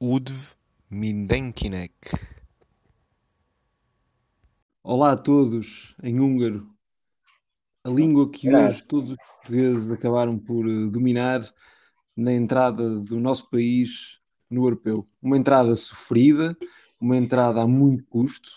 Udv 0.00 0.54
Mindenkinek. 0.88 1.92
Olá 4.80 5.10
a 5.10 5.16
todos, 5.16 5.96
em 6.00 6.20
húngaro. 6.20 6.68
A 7.82 7.90
língua 7.90 8.30
que 8.30 8.48
hoje 8.48 8.80
todos 8.84 9.10
os 9.10 9.16
portugueses 9.16 9.90
acabaram 9.90 10.38
por 10.38 10.68
eh, 10.68 10.86
dominar 10.88 11.42
na 12.16 12.32
entrada 12.32 13.00
do 13.00 13.18
nosso 13.18 13.50
país 13.50 14.20
no 14.48 14.66
europeu. 14.66 15.04
Uma 15.20 15.36
entrada 15.36 15.74
sofrida, 15.74 16.56
uma 17.00 17.16
entrada 17.16 17.62
a 17.62 17.66
muito 17.66 18.04
custo, 18.04 18.52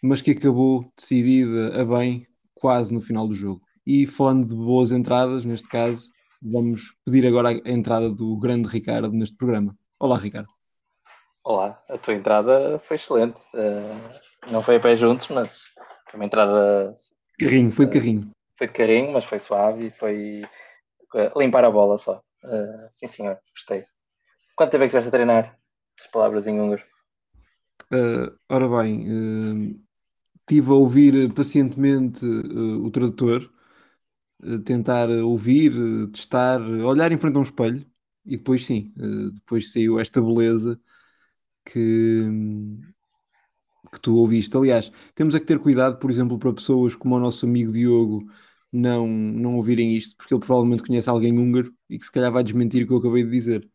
mas 0.00 0.20
que 0.20 0.30
acabou 0.30 0.88
decidida 0.96 1.82
a 1.82 1.84
bem 1.84 2.28
quase 2.54 2.94
no 2.94 3.00
final 3.00 3.26
do 3.26 3.34
jogo. 3.34 3.60
E 3.84 4.06
falando 4.06 4.46
de 4.46 4.54
boas 4.54 4.92
entradas, 4.92 5.44
neste 5.44 5.68
caso, 5.68 6.12
vamos 6.40 6.94
pedir 7.04 7.26
agora 7.26 7.48
a 7.48 7.70
entrada 7.72 8.08
do 8.08 8.38
grande 8.38 8.68
Ricardo 8.68 9.10
neste 9.10 9.36
programa. 9.36 9.76
Olá, 9.98 10.16
Ricardo. 10.16 10.59
Olá, 11.42 11.82
a 11.88 11.96
tua 11.96 12.14
entrada 12.14 12.78
foi 12.80 12.96
excelente. 12.96 13.38
Uh, 13.54 14.50
não 14.52 14.62
foi 14.62 14.76
a 14.76 14.80
pé 14.80 14.94
juntos, 14.94 15.28
mas 15.28 15.70
foi 16.10 16.20
uma 16.20 16.26
entrada. 16.26 16.94
Carrinho, 17.38 17.72
foi 17.72 17.86
de 17.86 17.98
carrinho. 17.98 18.30
Foi 18.58 18.66
de 18.66 18.72
carrinho, 18.74 19.12
mas 19.12 19.24
foi 19.24 19.38
suave 19.38 19.86
e 19.86 19.90
foi 19.90 20.42
uh, 21.14 21.38
limpar 21.38 21.64
a 21.64 21.70
bola 21.70 21.96
só. 21.96 22.22
Uh, 22.44 22.88
sim, 22.92 23.06
senhor, 23.06 23.38
gostei. 23.54 23.84
Quanto 24.54 24.72
tempo 24.72 24.84
é 24.84 24.86
que 24.86 24.96
estiveste 24.96 25.08
a 25.08 25.12
treinar? 25.12 25.58
As 25.98 26.06
palavras 26.08 26.46
em 26.46 26.60
húngaro. 26.60 26.82
ora 28.48 28.82
bem, 28.82 29.80
estive 30.40 30.70
a 30.70 30.74
ouvir 30.74 31.32
pacientemente 31.32 32.24
o 32.24 32.90
tradutor, 32.90 33.50
tentar 34.64 35.08
ouvir, 35.08 35.72
testar, 36.12 36.60
olhar 36.60 37.12
em 37.12 37.18
frente 37.18 37.36
a 37.36 37.38
um 37.38 37.42
espelho 37.42 37.86
e 38.26 38.36
depois 38.36 38.64
sim, 38.64 38.92
depois 39.34 39.72
saiu 39.72 39.98
esta 39.98 40.20
beleza 40.20 40.80
que, 41.64 42.24
que 43.92 44.00
tu 44.00 44.16
ouviste. 44.16 44.56
Aliás, 44.56 44.90
temos 45.14 45.34
é 45.34 45.40
que 45.40 45.46
ter 45.46 45.58
cuidado, 45.58 45.98
por 45.98 46.10
exemplo, 46.10 46.38
para 46.38 46.52
pessoas 46.52 46.94
como 46.96 47.16
o 47.16 47.20
nosso 47.20 47.46
amigo 47.46 47.72
Diogo 47.72 48.24
não, 48.72 49.06
não 49.06 49.56
ouvirem 49.56 49.96
isto, 49.96 50.16
porque 50.16 50.34
ele 50.34 50.40
provavelmente 50.40 50.82
conhece 50.82 51.08
alguém 51.10 51.36
húngaro 51.38 51.72
e 51.88 51.98
que 51.98 52.04
se 52.04 52.12
calhar 52.12 52.32
vai 52.32 52.42
desmentir 52.42 52.84
o 52.84 52.86
que 52.86 52.92
eu 52.92 52.98
acabei 52.98 53.24
de 53.24 53.30
dizer. 53.30 53.68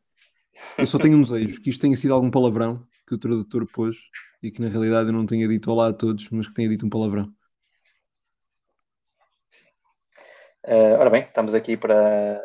Eu 0.77 0.85
só 0.85 0.97
tenho 0.97 1.17
um 1.17 1.21
desejo, 1.21 1.61
que 1.61 1.69
isto 1.69 1.81
tenha 1.81 1.97
sido 1.97 2.13
algum 2.13 2.31
palavrão 2.31 2.85
que 3.07 3.13
o 3.13 3.17
tradutor 3.17 3.67
pôs 3.71 3.97
e 4.41 4.51
que 4.51 4.61
na 4.61 4.69
realidade 4.69 5.09
eu 5.09 5.13
não 5.13 5.25
tenha 5.25 5.47
dito 5.47 5.71
olá 5.71 5.89
a 5.89 5.93
todos, 5.93 6.29
mas 6.29 6.47
que 6.47 6.53
tenha 6.53 6.69
dito 6.69 6.85
um 6.85 6.89
palavrão. 6.89 7.31
Uh, 10.63 10.97
ora 10.97 11.09
bem, 11.11 11.23
estamos 11.23 11.53
aqui 11.53 11.77
para, 11.77 12.41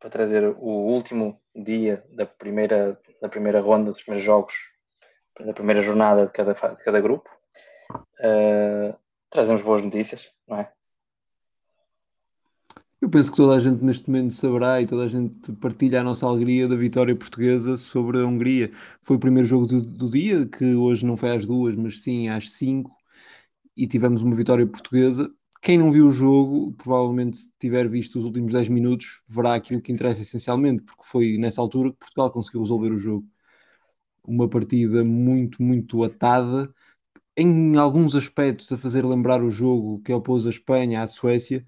para 0.00 0.10
trazer 0.10 0.44
o 0.44 0.92
último 0.92 1.40
dia 1.54 2.04
da 2.12 2.26
primeira, 2.26 3.00
da 3.20 3.28
primeira 3.28 3.60
ronda 3.60 3.90
dos 3.90 4.02
primeiros 4.02 4.24
jogos 4.24 4.54
da 5.40 5.52
primeira 5.52 5.82
jornada 5.82 6.26
de 6.26 6.32
cada, 6.32 6.52
de 6.52 6.84
cada 6.84 7.00
grupo. 7.00 7.28
Uh, 8.20 8.96
trazemos 9.30 9.62
boas 9.62 9.82
notícias, 9.82 10.30
não 10.46 10.58
é? 10.58 10.70
Eu 13.00 13.10
penso 13.10 13.30
que 13.30 13.36
toda 13.36 13.56
a 13.56 13.58
gente 13.58 13.84
neste 13.84 14.08
momento 14.08 14.32
saberá 14.32 14.80
e 14.80 14.86
toda 14.86 15.04
a 15.04 15.08
gente 15.08 15.52
partilha 15.56 16.00
a 16.00 16.04
nossa 16.04 16.24
alegria 16.24 16.66
da 16.66 16.74
vitória 16.74 17.14
portuguesa 17.14 17.76
sobre 17.76 18.18
a 18.18 18.24
Hungria. 18.24 18.72
Foi 19.02 19.16
o 19.16 19.20
primeiro 19.20 19.46
jogo 19.46 19.66
do, 19.66 19.82
do 19.82 20.08
dia, 20.08 20.46
que 20.46 20.74
hoje 20.74 21.04
não 21.04 21.16
foi 21.16 21.36
às 21.36 21.44
duas, 21.44 21.76
mas 21.76 22.00
sim 22.00 22.30
às 22.30 22.52
cinco, 22.52 22.90
e 23.76 23.86
tivemos 23.86 24.22
uma 24.22 24.34
vitória 24.34 24.66
portuguesa. 24.66 25.30
Quem 25.64 25.78
não 25.78 25.90
viu 25.90 26.08
o 26.08 26.10
jogo, 26.10 26.74
provavelmente 26.74 27.38
se 27.38 27.52
tiver 27.58 27.88
visto 27.88 28.18
os 28.18 28.26
últimos 28.26 28.52
10 28.52 28.68
minutos, 28.68 29.22
verá 29.26 29.54
aquilo 29.54 29.80
que 29.80 29.90
interessa 29.90 30.20
essencialmente, 30.20 30.82
porque 30.82 31.02
foi 31.02 31.38
nessa 31.38 31.58
altura 31.58 31.90
que 31.90 32.00
Portugal 32.00 32.30
conseguiu 32.30 32.60
resolver 32.60 32.92
o 32.92 32.98
jogo. 32.98 33.26
Uma 34.28 34.46
partida 34.46 35.02
muito, 35.02 35.62
muito 35.62 36.04
atada, 36.04 36.70
em 37.34 37.78
alguns 37.78 38.14
aspectos 38.14 38.70
a 38.72 38.76
fazer 38.76 39.06
lembrar 39.06 39.42
o 39.42 39.50
jogo 39.50 40.02
que 40.02 40.12
opôs 40.12 40.46
a 40.46 40.50
Espanha 40.50 41.00
à 41.00 41.06
Suécia, 41.06 41.64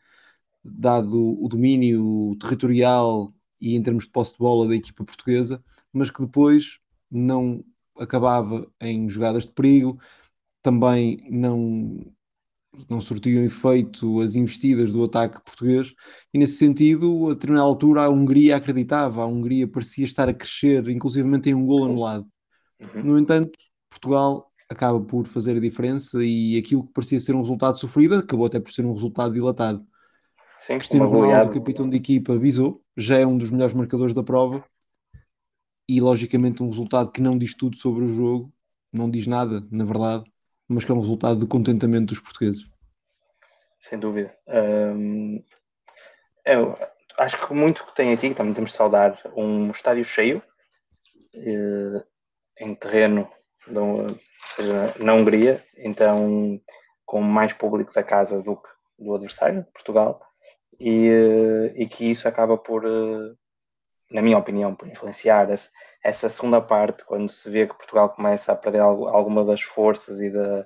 dado 0.62 1.42
o 1.42 1.48
domínio 1.48 2.36
territorial 2.38 3.32
e 3.58 3.76
em 3.76 3.82
termos 3.82 4.04
de 4.04 4.10
posse 4.10 4.32
de 4.32 4.38
bola 4.38 4.68
da 4.68 4.76
equipa 4.76 5.06
portuguesa, 5.06 5.64
mas 5.90 6.10
que 6.10 6.20
depois 6.20 6.80
não 7.10 7.64
acabava 7.98 8.70
em 8.78 9.08
jogadas 9.08 9.46
de 9.46 9.52
perigo, 9.52 9.98
também 10.62 11.26
não 11.30 12.14
não 12.88 13.00
surtiam 13.00 13.42
efeito 13.44 14.20
as 14.20 14.34
investidas 14.34 14.92
do 14.92 15.04
ataque 15.04 15.42
português, 15.44 15.94
e 16.32 16.38
nesse 16.38 16.58
sentido, 16.58 17.28
a 17.28 17.34
determinada 17.34 17.66
altura, 17.66 18.02
a 18.02 18.08
Hungria 18.08 18.56
acreditava, 18.56 19.22
a 19.22 19.26
Hungria 19.26 19.66
parecia 19.66 20.04
estar 20.04 20.28
a 20.28 20.34
crescer, 20.34 20.88
inclusive 20.88 21.38
tem 21.40 21.54
um 21.54 21.64
gol 21.64 21.84
anulado. 21.84 22.26
Uhum. 22.80 23.04
No 23.04 23.18
entanto, 23.18 23.58
Portugal 23.88 24.50
acaba 24.68 25.00
por 25.00 25.26
fazer 25.26 25.56
a 25.56 25.60
diferença 25.60 26.24
e 26.24 26.58
aquilo 26.58 26.86
que 26.86 26.92
parecia 26.92 27.20
ser 27.20 27.34
um 27.34 27.40
resultado 27.40 27.78
sofrido 27.78 28.16
acabou 28.16 28.46
até 28.46 28.60
por 28.60 28.72
ser 28.72 28.84
um 28.84 28.92
resultado 28.92 29.32
dilatado. 29.32 29.86
Sim, 30.58 30.78
Cristiano 30.78 31.06
Ronaldo, 31.06 31.52
capitão 31.52 31.88
de 31.88 31.96
equipa, 31.96 32.34
avisou, 32.34 32.82
já 32.96 33.18
é 33.18 33.26
um 33.26 33.36
dos 33.36 33.50
melhores 33.50 33.74
marcadores 33.74 34.14
da 34.14 34.22
prova 34.22 34.64
e 35.88 36.00
logicamente 36.00 36.62
um 36.62 36.68
resultado 36.68 37.12
que 37.12 37.20
não 37.20 37.38
diz 37.38 37.54
tudo 37.54 37.76
sobre 37.76 38.04
o 38.04 38.08
jogo, 38.08 38.52
não 38.92 39.10
diz 39.10 39.26
nada, 39.26 39.66
na 39.70 39.84
verdade, 39.84 40.24
mas 40.68 40.84
que 40.84 40.92
é 40.92 40.94
um 40.94 41.00
resultado 41.00 41.40
de 41.40 41.46
contentamento 41.46 42.06
dos 42.06 42.20
portugueses. 42.20 42.66
Sem 43.78 43.98
dúvida. 43.98 44.34
Eu 46.44 46.74
acho 47.18 47.46
que 47.46 47.54
muito 47.54 47.84
que 47.84 47.94
tem 47.94 48.12
aqui, 48.12 48.34
também 48.34 48.54
temos 48.54 48.70
de 48.70 48.76
saudar 48.76 49.20
um 49.36 49.70
estádio 49.70 50.04
cheio. 50.04 50.42
Eh, 51.36 52.02
em 52.58 52.74
terreno, 52.74 53.28
ou 53.74 54.06
seja, 54.40 54.94
na 54.98 55.12
Hungria, 55.12 55.62
então 55.76 56.60
com 57.04 57.20
mais 57.20 57.52
público 57.52 57.92
da 57.92 58.02
casa 58.02 58.42
do 58.42 58.56
que 58.56 58.68
do 58.98 59.14
adversário, 59.14 59.66
Portugal, 59.74 60.20
e, 60.80 61.08
eh, 61.08 61.72
e 61.76 61.86
que 61.86 62.10
isso 62.10 62.26
acaba 62.26 62.56
por, 62.56 62.84
eh, 62.86 63.34
na 64.10 64.22
minha 64.22 64.38
opinião, 64.38 64.74
por 64.74 64.88
influenciar 64.88 65.50
essa, 65.50 65.68
essa 66.06 66.28
segunda 66.28 66.60
parte, 66.60 67.04
quando 67.04 67.28
se 67.28 67.50
vê 67.50 67.66
que 67.66 67.74
Portugal 67.74 68.08
começa 68.10 68.52
a 68.52 68.56
perder 68.56 68.78
alguma 68.78 69.44
das 69.44 69.60
forças 69.60 70.20
e, 70.20 70.30
da, 70.30 70.64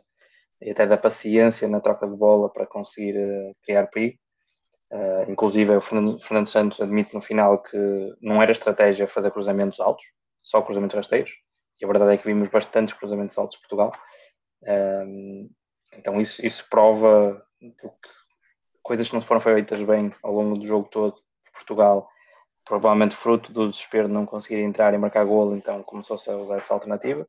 e 0.60 0.70
até 0.70 0.86
da 0.86 0.98
paciência 0.98 1.66
na 1.66 1.80
troca 1.80 2.06
de 2.06 2.14
bola 2.14 2.50
para 2.50 2.66
conseguir 2.66 3.16
uh, 3.16 3.56
criar 3.62 3.86
perigo. 3.86 4.18
Uh, 4.92 5.30
inclusive, 5.30 5.74
o 5.74 5.80
Fernando, 5.80 6.20
Fernando, 6.20 6.46
Santos 6.46 6.78
admite 6.78 7.14
no 7.14 7.22
final 7.22 7.62
que 7.62 7.78
não 8.20 8.42
era 8.42 8.52
estratégia 8.52 9.08
fazer 9.08 9.30
cruzamentos 9.30 9.80
altos, 9.80 10.04
só 10.42 10.60
cruzamentos 10.60 10.94
rasteiros, 10.94 11.32
e 11.80 11.86
a 11.86 11.88
verdade 11.88 12.12
é 12.12 12.16
que 12.18 12.26
vimos 12.26 12.48
bastantes 12.48 12.92
cruzamentos 12.92 13.38
altos 13.38 13.56
de 13.56 13.62
Portugal. 13.62 13.92
Um, 14.62 15.48
então 15.94 16.20
isso, 16.20 16.44
isso 16.44 16.68
prova 16.68 17.42
que 17.58 17.88
coisas 18.82 19.08
que 19.08 19.14
não 19.14 19.22
foram 19.22 19.40
feitas 19.40 19.82
bem 19.82 20.12
ao 20.22 20.34
longo 20.34 20.58
do 20.58 20.66
jogo 20.66 20.86
todo 20.90 21.14
por 21.14 21.52
Portugal, 21.54 22.10
provavelmente 22.70 23.16
fruto 23.16 23.52
do 23.52 23.68
desespero 23.68 24.06
de 24.06 24.14
não 24.14 24.24
conseguir 24.24 24.60
entrar 24.60 24.94
e 24.94 24.98
marcar 24.98 25.24
golo, 25.24 25.56
então 25.56 25.82
começou-se 25.82 26.30
a 26.30 26.36
usar 26.36 26.58
essa 26.58 26.72
alternativa. 26.72 27.26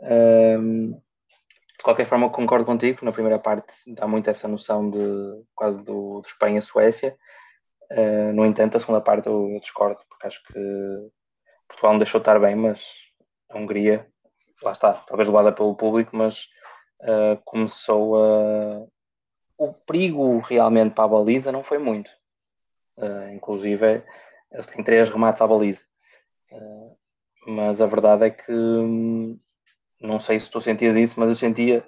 Um, 0.00 0.90
de 0.90 1.84
qualquer 1.84 2.06
forma, 2.06 2.28
concordo 2.28 2.66
contigo, 2.66 3.04
na 3.04 3.12
primeira 3.12 3.38
parte 3.38 3.72
dá 3.86 4.08
muito 4.08 4.28
essa 4.28 4.48
noção 4.48 4.90
de 4.90 4.98
quase 5.54 5.80
do, 5.80 6.20
Espanha-Suécia. 6.26 7.16
Uh, 7.92 8.32
no 8.34 8.44
entanto, 8.44 8.76
a 8.76 8.80
segunda 8.80 9.00
parte 9.00 9.28
eu, 9.28 9.48
eu 9.48 9.60
discordo, 9.60 10.00
porque 10.10 10.26
acho 10.26 10.42
que 10.42 10.58
Portugal 11.68 11.92
não 11.92 11.98
deixou 11.98 12.18
estar 12.18 12.40
bem, 12.40 12.56
mas 12.56 12.84
a 13.50 13.58
Hungria, 13.58 14.08
lá 14.60 14.72
está, 14.72 14.92
talvez 14.92 15.28
levada 15.28 15.52
pelo 15.52 15.76
público, 15.76 16.16
mas 16.16 16.48
uh, 17.02 17.40
começou 17.44 18.16
a. 18.16 18.84
O 19.56 19.72
perigo 19.72 20.40
realmente 20.40 20.94
para 20.94 21.04
a 21.04 21.08
baliza 21.08 21.52
não 21.52 21.62
foi 21.62 21.78
muito. 21.78 22.10
Uh, 22.96 23.32
inclusive, 23.32 24.02
eles 24.52 24.66
têm 24.66 24.84
três 24.84 25.08
remates 25.08 25.40
à 25.40 25.46
baliza. 25.46 25.82
Uh, 26.50 26.96
mas 27.46 27.80
a 27.80 27.86
verdade 27.86 28.24
é 28.26 28.30
que 28.30 28.52
hum, 28.52 29.38
não 30.00 30.18
sei 30.18 30.38
se 30.38 30.50
tu 30.50 30.60
sentias 30.60 30.96
isso, 30.96 31.18
mas 31.18 31.30
eu 31.30 31.36
sentia 31.36 31.84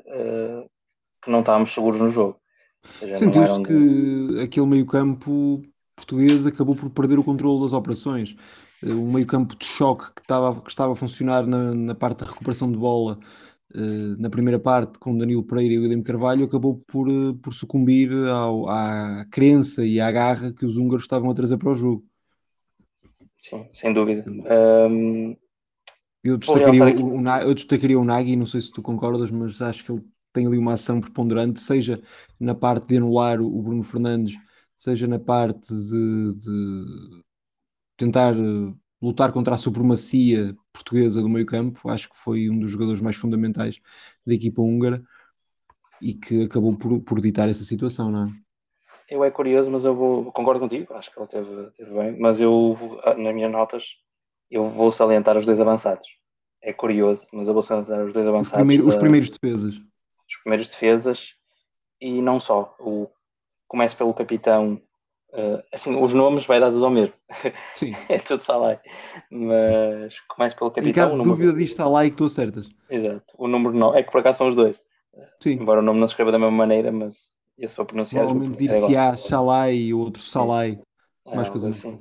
que 1.22 1.30
não 1.30 1.40
estávamos 1.40 1.72
seguros 1.72 2.00
no 2.00 2.10
jogo. 2.10 2.40
Sentiu-se 3.14 3.62
que 3.62 4.40
aquele 4.42 4.66
meio-campo 4.66 5.62
português 5.94 6.46
acabou 6.46 6.74
por 6.74 6.90
perder 6.90 7.18
o 7.18 7.24
controle 7.24 7.60
das 7.60 7.74
operações 7.74 8.34
um 8.82 9.12
meio 9.12 9.26
campo 9.26 9.56
de 9.56 9.64
choque 9.64 10.06
que 10.14 10.22
estava, 10.22 10.60
que 10.60 10.70
estava 10.70 10.92
a 10.92 10.96
funcionar 10.96 11.46
na, 11.46 11.74
na 11.74 11.94
parte 11.94 12.20
da 12.20 12.30
recuperação 12.30 12.70
de 12.70 12.78
bola 12.78 13.18
uh, 13.74 14.16
na 14.18 14.30
primeira 14.30 14.58
parte 14.58 14.98
com 14.98 15.16
Danilo 15.16 15.44
Pereira 15.44 15.74
e 15.74 15.78
William 15.78 16.02
Carvalho 16.02 16.44
acabou 16.44 16.82
por, 16.86 17.08
uh, 17.08 17.34
por 17.34 17.52
sucumbir 17.52 18.10
ao, 18.28 18.68
à 18.68 19.26
crença 19.30 19.84
e 19.84 20.00
à 20.00 20.10
garra 20.10 20.52
que 20.52 20.64
os 20.64 20.76
húngaros 20.76 21.04
estavam 21.04 21.30
a 21.30 21.34
trazer 21.34 21.58
para 21.58 21.70
o 21.70 21.74
jogo. 21.74 22.04
Sim, 23.40 23.66
sem 23.72 23.92
dúvida. 23.92 24.24
Um... 24.30 25.34
Eu, 26.22 26.36
destacaria 26.36 26.84
o, 27.02 27.18
o, 27.18 27.28
eu 27.40 27.54
destacaria 27.54 27.98
o 27.98 28.04
Nagy, 28.04 28.36
não 28.36 28.44
sei 28.44 28.60
se 28.60 28.70
tu 28.70 28.82
concordas, 28.82 29.30
mas 29.30 29.62
acho 29.62 29.82
que 29.82 29.90
ele 29.90 30.04
tem 30.32 30.46
ali 30.46 30.58
uma 30.58 30.74
ação 30.74 31.00
preponderante, 31.00 31.58
seja 31.58 32.00
na 32.38 32.54
parte 32.54 32.88
de 32.88 32.98
anular 32.98 33.40
o 33.40 33.62
Bruno 33.62 33.82
Fernandes, 33.82 34.36
seja 34.76 35.06
na 35.06 35.18
parte 35.18 35.72
de, 35.72 36.34
de 36.34 37.22
tentar 37.96 38.36
eh, 38.36 38.74
lutar 39.00 39.32
contra 39.32 39.54
a 39.54 39.58
supremacia 39.58 40.54
portuguesa 40.72 41.22
do 41.22 41.28
meio 41.28 41.46
campo, 41.46 41.88
acho 41.88 42.10
que 42.10 42.16
foi 42.16 42.50
um 42.50 42.58
dos 42.58 42.70
jogadores 42.70 43.00
mais 43.00 43.16
fundamentais 43.16 43.80
da 44.26 44.34
equipa 44.34 44.60
húngara 44.60 45.02
e 46.00 46.12
que 46.14 46.44
acabou 46.44 46.76
por, 46.76 47.00
por 47.00 47.20
ditar 47.20 47.48
essa 47.48 47.64
situação, 47.64 48.10
não 48.10 48.26
é? 48.26 48.49
Eu 49.10 49.24
é 49.24 49.30
curioso, 49.30 49.70
mas 49.70 49.84
eu 49.84 49.94
vou, 49.94 50.30
concordo 50.32 50.60
contigo, 50.60 50.94
acho 50.94 51.12
que 51.12 51.18
ele 51.18 51.26
teve, 51.26 51.70
teve 51.72 51.90
bem, 51.92 52.18
mas 52.18 52.40
eu, 52.40 52.76
nas 53.16 53.34
minhas 53.34 53.50
notas, 53.50 53.96
eu 54.50 54.64
vou 54.64 54.92
salientar 54.92 55.36
os 55.36 55.44
dois 55.44 55.60
avançados. 55.60 56.06
É 56.62 56.72
curioso, 56.72 57.26
mas 57.32 57.48
eu 57.48 57.54
vou 57.54 57.62
salientar 57.62 58.04
os 58.04 58.12
dois 58.12 58.26
avançados. 58.26 58.52
Os, 58.52 58.60
primeiro, 58.60 58.82
da, 58.84 58.88
os 58.88 58.96
primeiros 58.96 59.30
defesas. 59.30 59.74
Os 59.74 60.36
primeiros 60.42 60.68
defesas, 60.68 61.34
e 62.00 62.22
não 62.22 62.38
só. 62.38 62.74
O, 62.78 63.08
começo 63.66 63.96
pelo 63.96 64.12
capitão 64.12 64.80
Uh, 65.32 65.62
assim, 65.72 65.94
os 65.94 66.12
nomes 66.12 66.44
vai 66.44 66.58
dar 66.58 66.72
tudo 66.72 66.84
ao 66.84 66.90
mesmo. 66.90 67.14
Sim. 67.76 67.94
é 68.08 68.18
tudo 68.18 68.42
Salai. 68.42 68.80
Mas 69.30 70.18
começo 70.28 70.56
pelo 70.56 70.72
capitão. 70.72 70.90
Em 70.90 70.92
caso 70.92 71.16
de 71.18 71.22
dúvida, 71.22 71.52
diz 71.52 71.74
Salai 71.74 72.08
que 72.08 72.14
estou 72.14 72.28
certas. 72.28 72.68
Exato. 72.90 73.32
O 73.38 73.46
número 73.46 73.72
9. 73.72 73.98
É 73.98 74.02
que 74.02 74.10
por 74.10 74.20
acaso 74.20 74.38
são 74.38 74.48
os 74.48 74.56
dois. 74.56 74.76
Sim. 75.40 75.52
Embora 75.52 75.80
o 75.80 75.82
nome 75.84 76.00
não 76.00 76.08
se 76.08 76.12
escreva 76.12 76.32
da 76.32 76.38
mesma 76.38 76.56
maneira, 76.56 76.90
mas 76.90 77.16
esse 77.60 77.76
foi 77.76 77.84
pronunciado. 77.84 78.28
Provavelmente 78.28 78.58
dir-se-á 78.58 79.16
Salai 79.16 79.74
e 79.74 79.94
outro 79.94 80.22
Salai. 80.22 80.80
É, 81.26 81.36
mais 81.36 81.48
coisas 81.48 81.76
assim. 81.76 82.00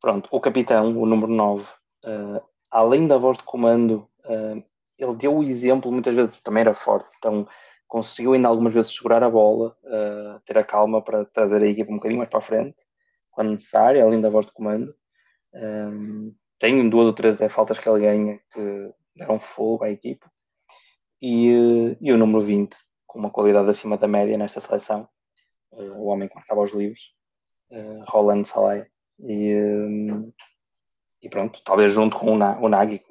Pronto, 0.00 0.28
o 0.32 0.40
capitão, 0.40 0.96
o 0.96 1.04
número 1.04 1.30
9, 1.30 1.62
uh, 1.62 1.66
eh, 2.04 2.42
além 2.70 3.06
da 3.06 3.18
voz 3.18 3.36
de 3.36 3.44
comando, 3.44 4.08
uh, 4.24 4.62
ele 4.98 5.14
deu 5.16 5.36
o 5.36 5.44
exemplo, 5.44 5.92
muitas 5.92 6.14
vezes 6.14 6.40
também 6.40 6.62
era 6.62 6.72
forte. 6.72 7.08
Então, 7.18 7.46
conseguiu 7.86 8.32
ainda 8.32 8.48
algumas 8.48 8.72
vezes 8.72 8.94
segurar 8.94 9.22
a 9.22 9.28
bola, 9.28 9.76
uh, 9.84 10.40
ter 10.46 10.56
a 10.56 10.64
calma 10.64 11.02
para 11.02 11.26
trazer 11.26 11.62
a 11.62 11.66
equipa 11.66 11.90
um 11.90 11.96
bocadinho 11.96 12.18
mais 12.18 12.30
para 12.30 12.38
a 12.38 12.42
frente, 12.42 12.76
quando 13.30 13.50
necessário, 13.50 14.02
além 14.02 14.20
da 14.20 14.30
voz 14.30 14.46
de 14.46 14.52
comando. 14.52 14.94
Um, 15.52 16.32
tem 16.58 16.88
duas 16.88 17.06
ou 17.06 17.12
três 17.12 17.36
faltas 17.52 17.78
que 17.78 17.88
ele 17.88 18.00
ganha 18.00 18.40
que 18.52 18.90
deram 19.16 19.40
fogo 19.40 19.84
à 19.84 19.90
equipa. 19.90 20.30
E, 21.20 21.96
e 22.00 22.12
o 22.12 22.16
número 22.16 22.40
20, 22.40 22.76
com 23.10 23.18
uma 23.18 23.30
qualidade 23.30 23.68
acima 23.68 23.96
da 23.98 24.06
média 24.06 24.38
nesta 24.38 24.60
seleção, 24.60 25.08
uh, 25.72 26.00
o 26.00 26.06
homem 26.06 26.28
que 26.28 26.34
marcava 26.36 26.60
os 26.60 26.72
livros, 26.72 27.12
uh, 27.72 28.04
Roland 28.06 28.44
Salai. 28.44 28.86
E, 29.18 29.52
um, 29.56 30.32
e 31.20 31.28
pronto, 31.28 31.60
talvez 31.64 31.92
junto 31.92 32.16
com 32.16 32.34
o, 32.34 32.38
Na, 32.38 32.56
o 32.60 32.68
Nagy, 32.68 33.02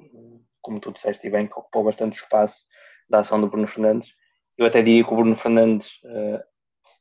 como 0.62 0.80
tu 0.80 0.90
disseste 0.90 1.26
e 1.26 1.30
bem, 1.30 1.46
que 1.46 1.52
ocupou 1.52 1.84
bastante 1.84 2.14
espaço 2.14 2.64
da 3.10 3.18
ação 3.18 3.38
do 3.38 3.46
Bruno 3.46 3.66
Fernandes, 3.66 4.14
eu 4.56 4.64
até 4.64 4.80
diria 4.80 5.04
que 5.04 5.12
o 5.12 5.16
Bruno 5.16 5.36
Fernandes 5.36 6.00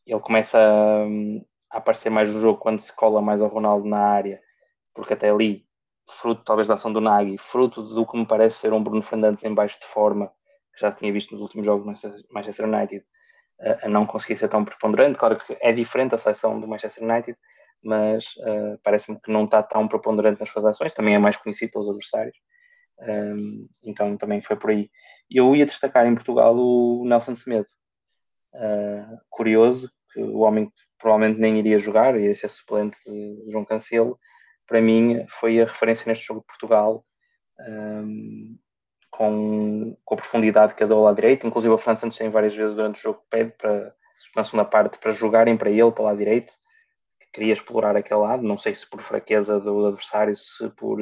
ele 0.05 0.19
começa 0.19 0.59
a, 0.59 1.77
aparecer 1.77 2.09
mais 2.09 2.33
no 2.33 2.41
jogo 2.41 2.59
quando 2.59 2.81
se 2.81 2.93
cola 2.93 3.21
mais 3.21 3.41
ao 3.41 3.47
Ronaldo 3.47 3.87
na 3.87 3.99
área, 3.99 4.41
porque 4.93 5.13
até 5.13 5.29
ali, 5.29 5.65
fruto 6.05 6.43
talvez 6.43 6.67
da 6.67 6.73
ação 6.73 6.91
do 6.91 6.99
Nagy, 6.99 7.37
fruto 7.37 7.81
do 7.81 8.05
que 8.05 8.17
me 8.17 8.25
parece 8.25 8.57
ser 8.57 8.73
um 8.73 8.83
Bruno 8.83 9.01
Fernandes 9.01 9.45
em 9.45 9.53
baixo 9.53 9.79
de 9.79 9.85
forma, 9.85 10.31
que 10.79 10.85
já 10.85 10.91
tinha 10.91 11.11
visto 11.11 11.31
nos 11.31 11.41
últimos 11.41 11.65
jogos 11.65 12.01
do 12.01 12.23
Manchester 12.31 12.65
United, 12.65 13.05
uh, 13.61 13.85
a 13.85 13.89
não 13.89 14.05
conseguir 14.05 14.37
ser 14.37 14.47
tão 14.47 14.63
preponderante. 14.63 15.19
Claro 15.19 15.37
que 15.37 15.57
é 15.59 15.71
diferente 15.71 16.15
a 16.15 16.17
seleção 16.17 16.59
do 16.59 16.67
Manchester 16.67 17.03
United, 17.03 17.37
mas 17.83 18.25
uh, 18.37 18.79
parece-me 18.83 19.19
que 19.19 19.31
não 19.31 19.45
está 19.45 19.61
tão 19.61 19.87
preponderante 19.87 20.39
nas 20.39 20.49
suas 20.49 20.65
ações, 20.65 20.93
também 20.93 21.15
é 21.15 21.19
mais 21.19 21.37
conhecido 21.37 21.71
pelos 21.71 21.89
adversários. 21.89 22.37
Um, 23.01 23.67
então 23.83 24.17
também 24.17 24.41
foi 24.41 24.57
por 24.57 24.71
aí. 24.71 24.89
Eu 25.29 25.55
ia 25.55 25.65
destacar 25.65 26.05
em 26.05 26.15
Portugal 26.15 26.55
o 26.57 27.05
Nelson 27.05 27.35
Semedo. 27.35 27.67
Uh, 28.53 29.17
curioso, 29.29 29.91
que 30.11 30.21
o 30.21 30.39
homem 30.39 30.71
provavelmente 30.97 31.39
nem 31.39 31.59
iria 31.59 31.77
jogar, 31.77 32.15
iria 32.15 32.35
ser 32.35 32.49
suplente 32.49 32.97
de 33.05 33.51
João 33.51 33.63
Cancelo. 33.63 34.17
Para 34.67 34.81
mim, 34.81 35.25
foi 35.29 35.61
a 35.61 35.65
referência 35.65 36.05
neste 36.07 36.25
jogo 36.25 36.41
de 36.41 36.47
Portugal, 36.47 37.05
um, 37.67 38.57
com, 39.09 39.95
com 40.05 40.13
a 40.13 40.17
profundidade 40.17 40.75
que 40.75 40.83
a 40.83 40.87
deu 40.87 41.01
lá 41.01 41.13
direito. 41.13 41.47
Inclusive, 41.47 41.77
Fernando 41.77 41.97
Santos 41.97 42.17
tem 42.17 42.29
várias 42.29 42.55
vezes 42.55 42.75
durante 42.75 42.99
o 42.99 43.03
jogo 43.03 43.23
pede 43.29 43.51
para, 43.57 43.93
na 44.35 44.43
segunda 44.43 44.65
parte 44.65 44.97
para 44.99 45.11
jogarem 45.11 45.57
para 45.57 45.69
ele, 45.69 45.91
para 45.91 46.03
lá 46.03 46.15
direito, 46.15 46.53
que 47.19 47.31
queria 47.33 47.53
explorar 47.53 47.95
aquele 47.95 48.19
lado. 48.19 48.43
Não 48.43 48.57
sei 48.57 48.73
se 48.75 48.89
por 48.89 49.01
fraqueza 49.01 49.59
do 49.59 49.85
adversário, 49.85 50.35
se 50.35 50.69
por 50.69 50.99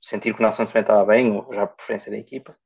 sentir 0.00 0.34
que 0.34 0.40
o 0.40 0.42
Nelson 0.42 0.66
Semedo 0.66 0.90
estava 0.90 1.04
bem, 1.04 1.32
ou 1.32 1.52
já 1.52 1.66
por 1.66 1.76
preferência 1.76 2.10
da 2.10 2.18
equipa, 2.18 2.56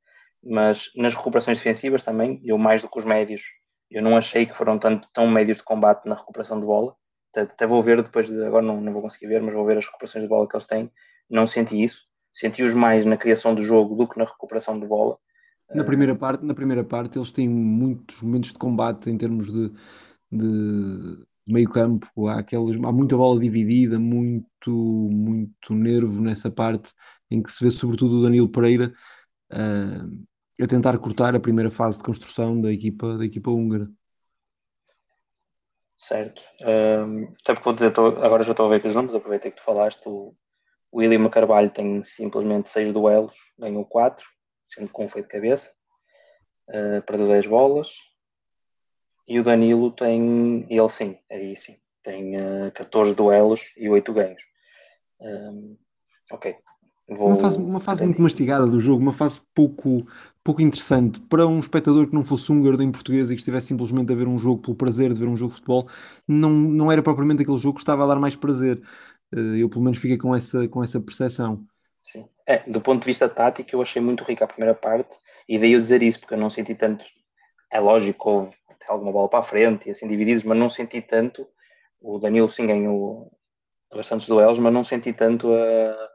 mas 0.43 0.91
nas 0.95 1.15
recuperações 1.15 1.57
defensivas 1.57 2.03
também, 2.03 2.41
eu 2.43 2.57
mais 2.57 2.81
do 2.81 2.89
que 2.89 2.99
os 2.99 3.05
médios, 3.05 3.43
eu 3.89 4.01
não 4.01 4.17
achei 4.17 4.45
que 4.45 4.53
foram 4.53 4.77
tanto, 4.79 5.07
tão 5.13 5.27
médios 5.27 5.57
de 5.57 5.63
combate 5.63 6.07
na 6.07 6.15
recuperação 6.15 6.59
de 6.59 6.65
bola, 6.65 6.95
até, 7.29 7.41
até 7.41 7.67
vou 7.67 7.81
ver 7.81 8.01
depois, 8.01 8.27
de, 8.27 8.43
agora 8.43 8.65
não, 8.65 8.81
não 8.81 8.93
vou 8.93 9.01
conseguir 9.01 9.27
ver, 9.27 9.41
mas 9.41 9.53
vou 9.53 9.65
ver 9.65 9.77
as 9.77 9.85
recuperações 9.85 10.23
de 10.23 10.29
bola 10.29 10.47
que 10.47 10.55
eles 10.55 10.65
têm, 10.65 10.91
não 11.29 11.47
senti 11.47 11.81
isso, 11.81 12.05
senti-os 12.31 12.73
mais 12.73 13.05
na 13.05 13.17
criação 13.17 13.53
do 13.53 13.63
jogo 13.63 13.95
do 13.95 14.07
que 14.07 14.17
na 14.17 14.25
recuperação 14.25 14.79
de 14.79 14.85
bola. 14.85 15.17
Na 15.73 15.83
primeira 15.83 16.15
parte, 16.15 16.43
na 16.43 16.53
primeira 16.53 16.83
parte 16.83 17.17
eles 17.17 17.31
têm 17.31 17.47
muitos 17.47 18.21
momentos 18.21 18.51
de 18.51 18.59
combate 18.59 19.09
em 19.09 19.17
termos 19.17 19.51
de, 19.51 19.71
de 20.29 21.25
meio 21.47 21.69
campo, 21.69 22.27
há, 22.27 22.39
aqueles, 22.39 22.81
há 22.83 22.91
muita 22.91 23.15
bola 23.15 23.39
dividida, 23.39 23.97
muito, 23.97 24.69
muito 24.69 25.73
nervo 25.73 26.21
nessa 26.21 26.51
parte 26.51 26.91
em 27.29 27.41
que 27.41 27.51
se 27.51 27.63
vê 27.63 27.71
sobretudo 27.71 28.17
o 28.17 28.23
Danilo 28.23 28.49
Pereira 28.49 28.93
uh, 29.53 30.63
a 30.63 30.67
tentar 30.67 30.97
cortar 30.99 31.35
a 31.35 31.39
primeira 31.39 31.71
fase 31.71 31.97
de 31.97 32.03
construção 32.03 32.59
da 32.59 32.71
equipa, 32.71 33.17
da 33.17 33.25
equipa 33.25 33.49
húngara. 33.49 33.89
Certo. 35.95 36.41
Um, 36.61 37.25
até 37.41 37.53
porque 37.53 37.63
vou 37.63 37.73
dizer, 37.73 37.93
tô, 37.93 38.07
agora 38.07 38.43
já 38.43 38.51
estou 38.51 38.65
a 38.65 38.69
ver 38.69 38.81
que 38.81 38.87
os 38.87 38.95
nomes, 38.95 39.13
aproveitei 39.13 39.51
que 39.51 39.57
tu 39.57 39.63
falaste. 39.63 40.01
O 40.07 40.35
William 40.93 41.29
Carvalho 41.29 41.71
tem 41.71 42.03
simplesmente 42.03 42.69
6 42.69 42.91
duelos, 42.91 43.35
ganhou 43.57 43.85
4, 43.85 44.25
sendo 44.65 44.89
com 44.89 45.05
um 45.05 45.07
foi 45.07 45.21
de 45.21 45.27
cabeça, 45.27 45.71
uh, 46.69 47.01
perdeu 47.03 47.27
10 47.27 47.47
bolas. 47.47 47.89
E 49.27 49.39
o 49.39 49.43
Danilo 49.43 49.91
tem, 49.91 50.65
ele 50.69 50.89
sim, 50.89 51.17
aí 51.31 51.55
sim, 51.55 51.77
tem 52.03 52.35
uh, 52.35 52.67
ah, 52.67 52.71
14 52.71 53.15
duelos 53.15 53.73
e 53.77 53.87
8 53.87 54.11
ganhos. 54.11 54.41
Um, 55.21 55.77
ok, 56.31 56.57
Vou... 57.13 57.27
Uma 57.27 57.35
fase, 57.35 57.59
uma 57.59 57.79
fase 57.79 58.03
muito 58.03 58.21
mastigada 58.21 58.65
do 58.65 58.79
jogo, 58.79 59.01
uma 59.01 59.11
fase 59.11 59.41
pouco, 59.53 60.07
pouco 60.41 60.61
interessante 60.61 61.19
para 61.19 61.45
um 61.45 61.59
espectador 61.59 62.07
que 62.07 62.15
não 62.15 62.23
fosse 62.23 62.49
húngaro 62.49 62.81
em 62.81 62.89
português 62.91 63.29
e 63.29 63.35
que 63.35 63.41
estivesse 63.41 63.67
simplesmente 63.67 64.13
a 64.13 64.15
ver 64.15 64.29
um 64.29 64.37
jogo 64.37 64.61
pelo 64.61 64.77
prazer 64.77 65.13
de 65.13 65.19
ver 65.19 65.27
um 65.27 65.35
jogo 65.35 65.49
de 65.49 65.55
futebol, 65.55 65.89
não, 66.25 66.49
não 66.49 66.89
era 66.89 67.03
propriamente 67.03 67.43
aquele 67.43 67.57
jogo 67.57 67.75
que 67.75 67.81
estava 67.81 68.05
a 68.05 68.07
dar 68.07 68.19
mais 68.19 68.35
prazer. 68.35 68.81
Eh, 69.33 69.61
eu 69.61 69.69
pelo 69.69 69.83
menos 69.83 69.97
fiquei 69.97 70.17
com 70.17 70.35
essa, 70.35 70.67
com 70.67 70.83
essa 70.83 70.99
percepção. 70.99 71.65
Sim. 72.03 72.27
É, 72.47 72.59
do 72.69 72.81
ponto 72.81 73.01
de 73.01 73.07
vista 73.07 73.29
tático, 73.29 73.69
eu 73.73 73.81
achei 73.81 74.01
muito 74.01 74.23
rica 74.23 74.45
a 74.45 74.47
primeira 74.47 74.73
parte 74.73 75.15
e 75.47 75.59
daí 75.59 75.73
eu 75.73 75.79
dizer 75.79 76.01
isso, 76.01 76.19
porque 76.19 76.33
eu 76.33 76.39
não 76.39 76.49
senti 76.49 76.75
tanto. 76.75 77.05
É 77.71 77.79
lógico, 77.79 78.29
houve 78.29 78.55
alguma 78.87 79.11
bola 79.11 79.29
para 79.29 79.39
a 79.39 79.43
frente 79.43 79.87
e 79.87 79.91
assim 79.91 80.07
divididos, 80.07 80.43
mas 80.43 80.57
não 80.57 80.69
senti 80.69 81.01
tanto. 81.01 81.47
O 82.01 82.19
Danilo 82.19 82.49
sim 82.49 82.65
ganhou 82.65 83.31
bastantes 83.93 84.27
duelos, 84.27 84.59
mas 84.59 84.73
não 84.73 84.83
senti 84.83 85.13
tanto 85.13 85.53
a 85.53 86.11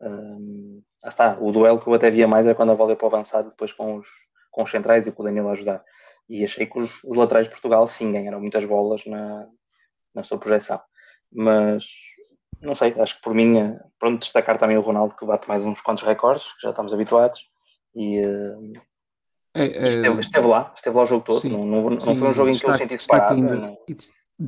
um, 0.00 0.82
ah, 1.02 1.08
está, 1.08 1.38
o 1.40 1.52
duelo 1.52 1.80
que 1.80 1.86
eu 1.86 1.94
até 1.94 2.10
via 2.10 2.26
mais 2.26 2.46
é 2.46 2.54
quando 2.54 2.72
a 2.72 2.74
bola 2.74 2.90
ia 2.90 2.96
para 2.96 3.04
o 3.04 3.08
avançado 3.08 3.50
depois 3.50 3.72
com 3.72 3.96
os, 3.96 4.06
com 4.50 4.62
os 4.62 4.70
centrais 4.70 5.06
e 5.06 5.12
com 5.12 5.22
o 5.22 5.26
Danilo 5.26 5.48
a 5.48 5.52
ajudar. 5.52 5.84
E 6.28 6.44
achei 6.44 6.66
que 6.66 6.78
os, 6.78 7.02
os 7.04 7.16
laterais 7.16 7.46
de 7.46 7.50
Portugal 7.52 7.86
sim 7.86 8.12
ganharam 8.12 8.40
muitas 8.40 8.64
bolas 8.64 9.04
na, 9.06 9.46
na 10.14 10.22
sua 10.22 10.38
projeção. 10.38 10.80
Mas 11.32 11.84
não 12.60 12.74
sei, 12.74 12.94
acho 12.98 13.16
que 13.16 13.22
por 13.22 13.34
mim, 13.34 13.58
eh, 13.58 13.80
pronto, 13.98 14.20
destacar 14.20 14.58
também 14.58 14.76
o 14.76 14.80
Ronaldo 14.80 15.14
que 15.14 15.26
bate 15.26 15.48
mais 15.48 15.64
uns 15.64 15.80
quantos 15.80 16.04
recordes, 16.04 16.44
que 16.54 16.62
já 16.62 16.70
estamos 16.70 16.92
habituados. 16.92 17.48
E, 17.94 18.24
uh, 18.24 18.72
é, 19.54 19.66
é, 19.66 19.88
esteve, 19.88 20.20
esteve, 20.20 20.46
lá, 20.48 20.72
esteve 20.74 20.96
lá 20.96 21.02
o 21.04 21.06
jogo 21.06 21.24
todo. 21.24 21.40
Sim, 21.40 21.50
não, 21.50 21.64
não, 21.64 21.90
não 21.90 22.00
sim, 22.00 22.16
foi 22.16 22.28
um 22.28 22.32
jogo 22.32 22.50
em 22.50 22.58
que 22.58 22.68
eu 22.68 22.74
senti 22.74 22.98
separado. 22.98 23.34
Ainda. 23.34 23.76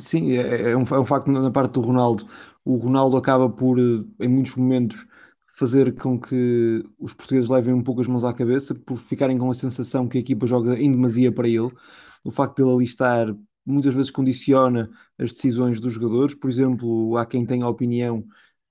Sim, 0.00 0.36
é, 0.36 0.72
é, 0.72 0.76
um, 0.76 0.82
é 0.82 0.98
um 0.98 1.04
facto 1.04 1.30
na 1.30 1.50
parte 1.50 1.72
do 1.72 1.80
Ronaldo. 1.80 2.26
O 2.64 2.76
Ronaldo 2.76 3.16
acaba 3.16 3.48
por, 3.48 3.78
eh, 3.78 4.24
em 4.24 4.28
muitos 4.28 4.56
momentos, 4.56 5.06
fazer 5.56 5.94
com 5.94 6.20
que 6.20 6.84
os 6.98 7.14
portugueses 7.14 7.48
levem 7.48 7.72
um 7.72 7.82
pouco 7.82 8.00
as 8.00 8.08
mãos 8.08 8.24
à 8.24 8.32
cabeça 8.34 8.74
por 8.74 8.96
ficarem 8.96 9.38
com 9.38 9.48
a 9.48 9.54
sensação 9.54 10.08
que 10.08 10.18
a 10.18 10.20
equipa 10.20 10.46
joga 10.46 10.74
em 10.74 10.90
demasia 10.90 11.30
para 11.30 11.46
ele. 11.46 11.70
O 12.24 12.32
facto 12.32 12.56
dele 12.56 12.74
ali 12.74 12.84
estar 12.84 13.28
muitas 13.66 13.94
vezes 13.94 14.10
condiciona 14.10 14.90
as 15.18 15.32
decisões 15.32 15.80
dos 15.80 15.92
jogadores. 15.92 16.34
Por 16.34 16.48
exemplo, 16.48 17.16
há 17.16 17.26
quem 17.26 17.44
tenha 17.44 17.64
a 17.64 17.68
opinião 17.68 18.24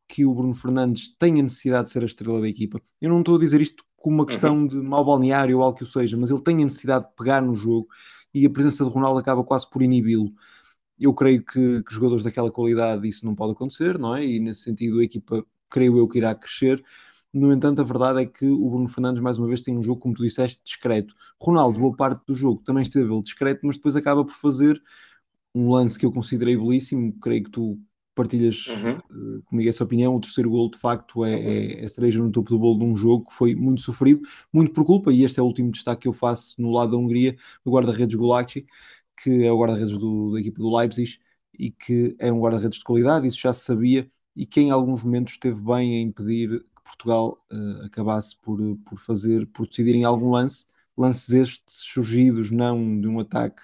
que 0.08 0.26
o 0.26 0.34
Bruno 0.34 0.54
Fernandes 0.54 1.16
tem 1.18 1.40
a 1.40 1.44
necessidade 1.44 1.86
de 1.86 1.92
ser 1.92 2.04
a 2.04 2.06
estrela 2.06 2.42
da 2.42 2.48
equipa. 2.48 2.82
Eu 3.02 3.10
não 3.10 3.20
estou 3.20 3.36
a 3.36 3.40
dizer 3.40 3.60
isto 3.60 3.84
como 3.98 4.18
uma 4.18 4.26
questão 4.26 4.60
uhum. 4.60 4.68
de 4.68 4.76
mau 4.76 5.04
balneário 5.04 5.58
ou 5.58 5.64
algo 5.64 5.78
que 5.78 5.84
o 5.84 5.88
seja, 5.88 6.16
mas 6.16 6.30
ele 6.30 6.42
tem 6.42 6.62
a 6.62 6.64
necessidade 6.64 7.06
de 7.06 7.16
pegar 7.16 7.42
no 7.42 7.56
jogo 7.56 7.88
e 8.34 8.46
a 8.46 8.50
presença 8.50 8.84
de 8.84 8.90
Ronaldo 8.90 9.20
acaba 9.20 9.44
quase 9.44 9.70
por 9.70 9.82
inibi-lo. 9.82 10.32
Eu 11.00 11.14
creio 11.14 11.44
que, 11.44 11.84
que 11.84 11.94
jogadores 11.94 12.24
daquela 12.24 12.52
qualidade 12.52 13.08
isso 13.08 13.26
não 13.26 13.36
pode 13.36 13.54
acontecer, 13.54 13.98
não 13.98 14.16
é? 14.16 14.26
E 14.26 14.40
nesse 14.40 14.62
sentido 14.62 15.00
a 15.00 15.04
equipa 15.04 15.46
creio 15.70 15.98
eu 15.98 16.08
que 16.08 16.20
irá 16.20 16.34
crescer. 16.36 16.84
No 17.36 17.52
entanto, 17.52 17.82
a 17.82 17.84
verdade 17.84 18.22
é 18.22 18.26
que 18.26 18.46
o 18.46 18.70
Bruno 18.70 18.88
Fernandes, 18.88 19.22
mais 19.22 19.38
uma 19.38 19.46
vez, 19.46 19.62
tem 19.62 19.78
um 19.78 19.84
jogo, 19.84 20.00
como 20.00 20.14
tu 20.14 20.24
disseste, 20.24 20.62
discreto. 20.64 21.14
Ronaldo, 21.38 21.78
boa 21.78 21.94
parte 21.94 22.26
do 22.26 22.34
jogo, 22.34 22.62
também 22.64 22.82
esteve 22.82 23.12
ele 23.12 23.22
discreto, 23.22 23.60
mas 23.68 23.76
depois 23.76 23.94
acaba 23.94 24.24
por 24.24 24.34
fazer 24.34 24.82
um 25.54 25.70
lance 25.70 26.00
que 26.00 26.06
eu 26.06 26.14
considerei 26.14 26.56
belíssimo, 26.56 27.12
creio 27.20 27.44
que 27.44 27.52
tu 27.52 27.78
partilhas 28.16 28.68
uhum. 28.68 29.42
comigo 29.42 29.70
essa 29.70 29.84
opinião. 29.84 30.16
O 30.16 30.22
terceiro 30.22 30.50
gol, 30.50 30.70
de 30.72 30.78
facto, 30.78 31.26
é, 31.26 31.34
é, 31.34 31.84
é 31.84 31.88
cereja 31.88 32.24
no 32.24 32.32
topo 32.32 32.50
do 32.50 32.58
bolo 32.58 32.80
de 32.80 32.86
um 32.86 32.96
jogo 32.96 33.26
que 33.26 33.34
foi 33.34 33.54
muito 33.54 33.82
sofrido, 33.82 34.22
muito 34.54 34.72
por 34.72 34.86
culpa, 34.86 35.12
e 35.12 35.26
este 35.26 35.38
é 35.38 35.44
o 35.44 35.46
último 35.46 35.72
destaque 35.72 36.04
que 36.04 36.08
eu 36.08 36.14
faço 36.14 36.56
no 36.58 36.72
lado 36.72 36.92
da 36.92 36.98
Hungria, 36.98 37.36
do 37.66 37.72
guarda-redes 37.72 38.16
Gulacsi, 38.16 38.66
que 39.22 39.44
é 39.44 39.52
o 39.52 39.60
guarda-redes 39.60 39.98
da 39.98 40.40
equipa 40.40 40.60
do 40.60 40.74
Leipzig 40.74 41.20
e 41.60 41.70
que 41.70 42.16
é 42.18 42.32
um 42.32 42.40
guarda-redes 42.40 42.80
de 42.80 42.86
qualidade, 42.86 43.28
isso 43.28 43.42
já 43.42 43.52
se 43.52 43.66
sabia, 43.66 44.10
e 44.34 44.46
que 44.46 44.62
em 44.62 44.72
alguns 44.72 45.04
momentos 45.04 45.34
esteve 45.34 45.62
bem 45.62 45.98
a 45.98 46.02
impedir 46.02 46.66
Portugal 46.86 47.44
uh, 47.52 47.86
acabasse 47.86 48.38
por, 48.40 48.60
por 48.86 49.00
fazer, 49.00 49.46
por 49.48 49.68
decidir 49.68 49.96
em 49.96 50.06
algum 50.06 50.30
lance, 50.30 50.66
lances 50.96 51.32
estes 51.32 51.80
surgidos 51.82 52.52
não 52.52 53.02
de 53.02 53.08
um 53.08 53.20
ataque 53.20 53.64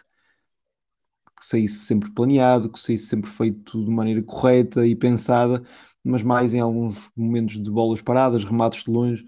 que 1.38 1.46
saísse 1.46 1.86
sempre 1.86 2.12
planeado, 2.12 2.70
que 2.70 2.80
saísse 2.80 3.08
sempre 3.08 3.30
feito 3.30 3.84
de 3.84 3.90
maneira 3.90 4.22
correta 4.22 4.86
e 4.86 4.96
pensada, 4.96 5.63
mas 6.04 6.22
mais 6.22 6.54
em 6.54 6.60
alguns 6.60 7.12
momentos 7.16 7.62
de 7.62 7.72
bolas 7.72 8.01
paradas, 8.01 8.44
remates 8.44 8.84
de 8.84 8.92
longe, 8.92 9.25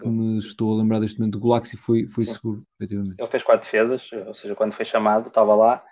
que 0.00 0.08
me 0.08 0.38
estou 0.38 0.72
a 0.72 0.78
lembrar 0.80 1.00
deste 1.00 1.18
momento. 1.18 1.36
O 1.36 1.40
Gulaxi 1.40 1.76
foi, 1.76 2.06
foi 2.06 2.24
seguro, 2.24 2.64
efetivamente. 2.78 3.16
Ele 3.18 3.28
fez 3.28 3.42
quatro 3.42 3.64
defesas, 3.64 4.10
ou 4.26 4.34
seja, 4.34 4.54
quando 4.54 4.72
foi 4.72 4.84
chamado, 4.84 5.28
estava 5.28 5.54
lá 5.54 5.84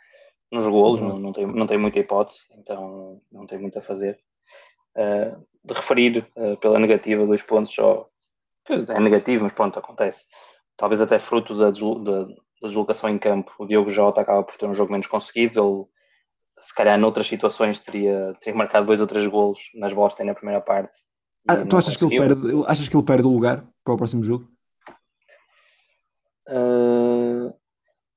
nos 0.50 0.64
golos, 0.64 1.00
não, 1.00 1.18
não, 1.18 1.32
tem, 1.32 1.46
não 1.46 1.66
tem 1.66 1.78
muita 1.78 1.98
hipótese, 1.98 2.46
então 2.56 3.20
não 3.30 3.46
tem 3.46 3.58
muito 3.58 3.78
a 3.78 3.82
fazer. 3.82 4.18
Uh, 4.94 5.44
de 5.64 5.74
referir 5.74 6.26
uh, 6.36 6.56
pela 6.56 6.78
negativa 6.78 7.26
dois 7.26 7.42
pontos 7.42 7.74
só, 7.74 8.08
é 8.68 9.00
negativo, 9.00 9.44
mas 9.44 9.52
pronto, 9.52 9.78
acontece. 9.78 10.26
Talvez 10.76 11.00
até 11.00 11.18
fruto 11.18 11.54
da, 11.54 11.70
da, 11.70 12.24
da 12.24 12.68
deslocação 12.68 13.10
em 13.10 13.18
campo. 13.18 13.52
O 13.58 13.66
Diogo 13.66 13.90
Jota 13.90 14.20
acaba 14.20 14.42
por 14.42 14.56
ter 14.56 14.66
um 14.66 14.74
jogo 14.74 14.92
menos 14.92 15.06
conseguido. 15.06 15.60
Ele, 15.60 15.84
se 16.60 16.74
calhar, 16.74 16.98
noutras 16.98 17.26
situações, 17.26 17.80
teria, 17.80 18.34
teria 18.40 18.56
marcado 18.56 18.86
dois 18.86 19.00
ou 19.00 19.06
três 19.06 19.26
golos 19.26 19.58
nas 19.74 19.92
tem 20.14 20.26
na 20.26 20.34
primeira 20.34 20.60
parte. 20.60 20.98
Ah, 21.48 21.64
tu 21.66 21.76
achas 21.76 21.96
que, 21.96 22.04
ele 22.04 22.16
perde, 22.16 22.64
achas 22.66 22.88
que 22.88 22.96
ele 22.96 23.04
perde 23.04 23.26
o 23.26 23.32
lugar 23.32 23.66
para 23.84 23.94
o 23.94 23.96
próximo 23.96 24.22
jogo? 24.22 24.48
Uh, 26.48 27.52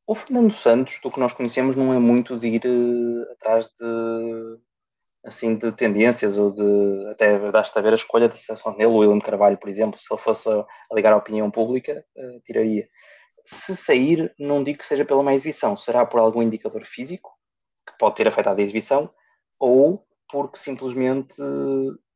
o 0.06 0.14
Fernando 0.14 0.52
Santos, 0.52 1.00
do 1.02 1.10
que 1.10 1.20
nós 1.20 1.34
conhecemos, 1.34 1.76
não 1.76 1.92
é 1.92 1.98
muito 1.98 2.38
de 2.38 2.48
ir 2.48 2.62
uh, 2.66 3.32
atrás 3.34 3.68
de 3.68 4.60
assim 5.26 5.56
de 5.56 5.72
tendências 5.72 6.38
ou 6.38 6.52
de 6.52 7.08
até 7.10 7.38
basta 7.52 7.82
ver 7.82 7.94
a 7.94 7.96
escolha 7.96 8.30
da 8.30 8.36
seleção 8.36 8.74
dele, 8.74 8.86
o 8.86 8.98
William 8.98 9.20
Carvalho, 9.20 9.58
por 9.58 9.70
exemplo, 9.70 10.00
se 10.00 10.06
ele 10.12 10.22
fosse 10.22 10.50
a, 10.50 10.66
ligar 10.94 11.14
à 11.14 11.18
opinião 11.18 11.50
pública, 11.50 12.06
uh, 12.16 12.42
tiraria 12.46 12.88
se 13.44 13.76
sair, 13.76 14.34
não 14.40 14.64
digo 14.64 14.80
que 14.80 14.86
seja 14.86 15.06
pela 15.06 15.22
má 15.22 15.34
exibição, 15.34 15.76
será 15.76 16.06
por 16.06 16.20
algum 16.20 16.42
indicador 16.42 16.84
físico 16.86 17.32
que 17.88 17.96
pode 18.00 18.16
ter 18.16 18.28
afetado 18.28 18.60
a 18.60 18.64
exibição 18.64 19.10
ou 19.60 20.04
porque 20.32 20.58
simplesmente, 20.58 21.36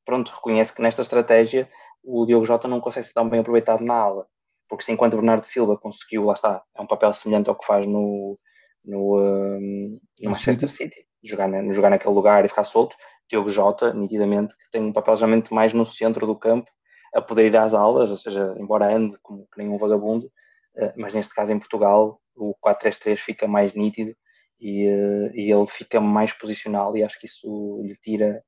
pronto, 0.03 0.31
reconhece 0.33 0.73
que 0.73 0.81
nesta 0.81 1.03
estratégia 1.03 1.69
o 2.03 2.25
Diogo 2.25 2.45
Jota 2.45 2.67
não 2.67 2.79
consegue 2.79 3.05
ser 3.05 3.13
tão 3.13 3.29
bem 3.29 3.39
aproveitado 3.39 3.83
na 3.83 3.93
ala. 3.93 4.27
Porque 4.67 4.83
se 4.83 4.91
enquanto 4.91 5.15
Bernardo 5.15 5.45
Silva 5.45 5.77
conseguiu, 5.77 6.25
lá 6.25 6.33
está, 6.33 6.63
é 6.75 6.81
um 6.81 6.87
papel 6.87 7.13
semelhante 7.13 7.49
ao 7.49 7.55
que 7.55 7.65
faz 7.65 7.85
no, 7.85 8.39
no, 8.83 9.19
um, 9.19 9.99
no 10.21 10.31
Manchester 10.31 10.69
City, 10.69 11.05
jogar, 11.23 11.47
na, 11.47 11.71
jogar 11.71 11.89
naquele 11.89 12.13
lugar 12.13 12.45
e 12.45 12.49
ficar 12.49 12.63
solto, 12.63 12.95
Diogo 13.29 13.49
Jota, 13.49 13.93
nitidamente, 13.93 14.55
que 14.55 14.69
tem 14.71 14.81
um 14.81 14.93
papel 14.93 15.15
geralmente 15.15 15.53
mais 15.53 15.73
no 15.73 15.85
centro 15.85 16.25
do 16.25 16.35
campo, 16.35 16.69
a 17.13 17.21
poder 17.21 17.47
ir 17.47 17.57
às 17.57 17.73
alas, 17.73 18.09
ou 18.09 18.17
seja, 18.17 18.55
embora 18.57 18.93
ande 18.93 19.17
como 19.21 19.47
que 19.51 19.57
nem 19.57 19.69
um 19.69 19.77
vagabundo, 19.77 20.31
eh, 20.75 20.93
mas 20.97 21.13
neste 21.13 21.33
caso 21.33 21.51
em 21.51 21.59
Portugal 21.59 22.19
o 22.35 22.55
4-3-3 22.65 23.17
fica 23.17 23.47
mais 23.47 23.73
nítido 23.73 24.15
e, 24.59 24.85
eh, 24.85 25.31
e, 25.33 25.51
ele 25.51 25.67
fica 25.67 25.99
mais 25.99 26.33
posicional 26.33 26.95
e 26.95 27.03
acho 27.03 27.19
que 27.19 27.25
isso 27.25 27.81
lhe 27.83 27.95
tira, 27.95 28.43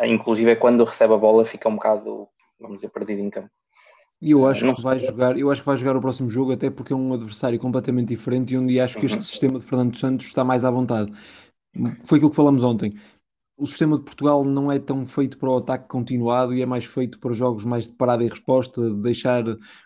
inclusive 0.00 0.50
é 0.50 0.56
quando 0.56 0.84
recebe 0.84 1.14
a 1.14 1.18
bola 1.18 1.44
fica 1.44 1.68
um 1.68 1.74
bocado, 1.76 2.28
vamos 2.58 2.78
dizer, 2.78 2.90
perdido 2.90 3.20
em 3.20 3.30
campo. 3.30 3.50
E 4.22 4.30
eu 4.30 4.46
acho 4.46 4.64
não 4.64 4.74
que 4.74 4.80
vai 4.80 5.00
jogar, 5.00 5.36
eu 5.36 5.50
acho 5.50 5.60
que 5.60 5.66
vai 5.66 5.76
jogar 5.76 5.96
o 5.96 6.00
próximo 6.00 6.30
jogo 6.30 6.52
até 6.52 6.70
porque 6.70 6.92
é 6.92 6.96
um 6.96 7.12
adversário 7.12 7.58
completamente 7.58 8.08
diferente 8.08 8.54
e 8.54 8.58
onde 8.58 8.80
acho 8.80 8.96
que 8.96 9.06
este 9.06 9.18
uhum. 9.18 9.24
sistema 9.24 9.58
de 9.58 9.64
Fernando 9.64 9.96
Santos 9.96 10.26
está 10.26 10.44
mais 10.44 10.64
à 10.64 10.70
vontade. 10.70 11.12
Foi 12.04 12.18
aquilo 12.18 12.30
que 12.30 12.36
falamos 12.36 12.62
ontem 12.62 12.94
o 13.62 13.66
sistema 13.66 13.96
de 13.96 14.02
Portugal 14.02 14.44
não 14.44 14.72
é 14.72 14.78
tão 14.80 15.06
feito 15.06 15.38
para 15.38 15.48
o 15.48 15.56
ataque 15.58 15.86
continuado 15.86 16.52
e 16.52 16.62
é 16.62 16.66
mais 16.66 16.84
feito 16.84 17.20
para 17.20 17.32
jogos 17.32 17.64
mais 17.64 17.86
de 17.86 17.92
parada 17.92 18.24
e 18.24 18.28
resposta, 18.28 18.90
de 18.90 19.00
deixar 19.00 19.44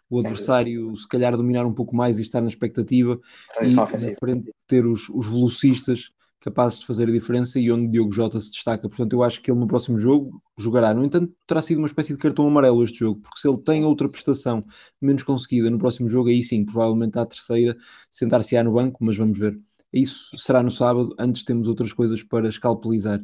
o 0.09 0.19
adversário 0.19 0.97
se 0.97 1.07
calhar 1.07 1.37
dominar 1.37 1.67
um 1.67 1.75
pouco 1.75 1.95
mais 1.95 2.19
e 2.19 2.23
estar 2.23 2.41
na 2.41 2.49
expectativa 2.49 3.21
e 3.61 3.75
na 3.75 3.87
frente 3.87 4.51
ter 4.67 4.87
os, 4.87 5.11
os 5.11 5.27
velocistas 5.27 6.11
capazes 6.41 6.81
de 6.81 6.87
fazer 6.87 7.09
a 7.09 7.13
diferença 7.13 7.59
e 7.59 7.71
onde 7.73 7.89
Diogo 7.89 8.13
Jota 8.13 8.39
se 8.39 8.51
destaca. 8.51 8.89
Portanto, 8.89 9.13
eu 9.13 9.23
acho 9.23 9.43
que 9.43 9.51
ele 9.51 9.59
no 9.59 9.67
próximo 9.67 9.99
jogo 9.99 10.41
jogará. 10.57 10.95
No 10.95 11.05
entanto, 11.05 11.35
terá 11.47 11.61
sido 11.61 11.79
uma 11.79 11.87
espécie 11.87 12.13
de 12.13 12.19
cartão 12.19 12.47
amarelo 12.47 12.85
este 12.85 13.01
jogo, 13.01 13.21
porque 13.21 13.41
se 13.41 13.49
ele 13.49 13.59
tem 13.59 13.85
outra 13.85 14.09
prestação 14.09 14.65
menos 15.01 15.23
conseguida 15.23 15.71
no 15.71 15.79
próximo 15.79 16.09
jogo, 16.09 16.29
aí 16.29 16.43
sim, 16.43 16.65
provavelmente 16.65 17.19
à 17.19 17.27
terceira, 17.27 17.77
sentar-se-á 18.11 18.63
no 18.63 18.73
banco, 18.73 19.05
mas 19.05 19.17
vamos 19.17 19.39
ver. 19.39 19.59
Isso 19.93 20.37
será 20.39 20.63
no 20.63 20.71
sábado, 20.71 21.15
antes 21.19 21.45
temos 21.45 21.69
outras 21.69 21.93
coisas 21.93 22.23
para 22.23 22.49
escalpelizar. 22.49 23.21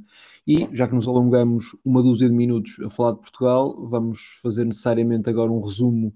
E 0.46 0.68
já 0.72 0.88
que 0.88 0.94
nos 0.94 1.06
alongamos 1.06 1.76
uma 1.84 2.02
dúzia 2.02 2.28
de 2.28 2.34
minutos 2.34 2.78
a 2.80 2.88
falar 2.88 3.12
de 3.12 3.20
Portugal, 3.20 3.86
vamos 3.88 4.38
fazer 4.42 4.64
necessariamente 4.64 5.28
agora 5.28 5.52
um 5.52 5.60
resumo 5.60 6.14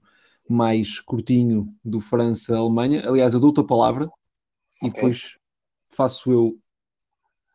mais 0.49 1.01
curtinho 1.01 1.75
do 1.85 2.01
França-Alemanha. 2.01 3.09
Aliás, 3.09 3.35
eu 3.35 3.41
dou-te 3.41 3.61
a 3.61 3.65
palavra 3.65 4.07
okay. 4.07 4.89
e 4.89 4.93
depois 4.93 5.37
faço 5.89 6.31
eu. 6.31 6.59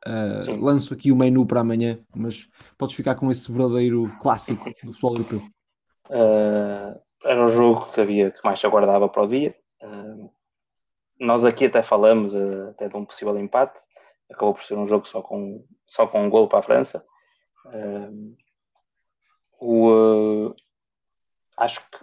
Uh, 0.08 0.60
lanço 0.60 0.93
aqui 0.96 1.12
o 1.12 1.15
menu 1.15 1.46
para 1.46 1.60
amanhã, 1.60 2.00
mas 2.15 2.50
podes 2.77 2.96
ficar 2.96 3.15
com 3.15 3.29
esse 3.29 3.51
verdadeiro 3.51 4.12
clássico 4.20 4.65
do 4.84 4.93
futebol 4.93 5.13
europeu. 5.15 5.41
Uh, 6.10 7.00
era 7.24 7.43
o 7.43 7.48
jogo 7.48 7.91
que 7.91 8.01
havia 8.01 8.31
que 8.31 8.43
mais 8.43 8.60
se 8.60 8.65
aguardava 8.65 9.08
para 9.08 9.22
o 9.22 9.27
dia. 9.27 9.55
Uh, 9.81 10.31
nós 11.20 11.46
aqui 11.46 11.65
até 11.65 11.84
falamos 11.84 12.34
até 12.36 12.89
de 12.89 12.98
um 12.98 13.05
possível 13.05 13.38
empate. 13.38 13.79
Acabou 14.31 14.55
por 14.55 14.63
ser 14.63 14.75
um 14.75 14.88
jogo 14.88 15.08
só 15.08 15.22
com, 15.22 15.63
só 15.86 16.08
com 16.08 16.25
um 16.25 16.29
gol 16.29 16.48
para 16.48 16.60
a 16.60 16.63
França. 16.63 17.05
O, 19.60 20.55
acho 21.58 21.79
que 21.81 22.00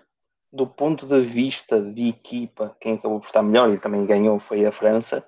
do 0.52 0.66
ponto 0.66 1.04
de 1.04 1.18
vista 1.18 1.80
de 1.80 2.10
equipa, 2.10 2.76
quem 2.80 2.94
acabou 2.94 3.18
por 3.18 3.26
estar 3.26 3.42
melhor 3.42 3.72
e 3.72 3.80
também 3.80 4.06
ganhou 4.06 4.38
foi 4.38 4.64
a 4.64 4.70
França. 4.70 5.24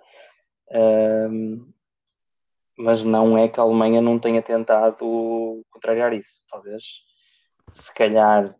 Mas 2.81 3.05
não 3.05 3.37
é 3.37 3.49
que 3.49 3.61
a 3.61 3.63
Alemanha 3.63 4.01
não 4.01 4.19
tenha 4.19 4.43
tentado 4.43 5.65
contrariar 5.71 6.13
isso. 6.13 6.41
Talvez, 6.49 6.83
se 7.73 7.95
calhar, 7.95 8.55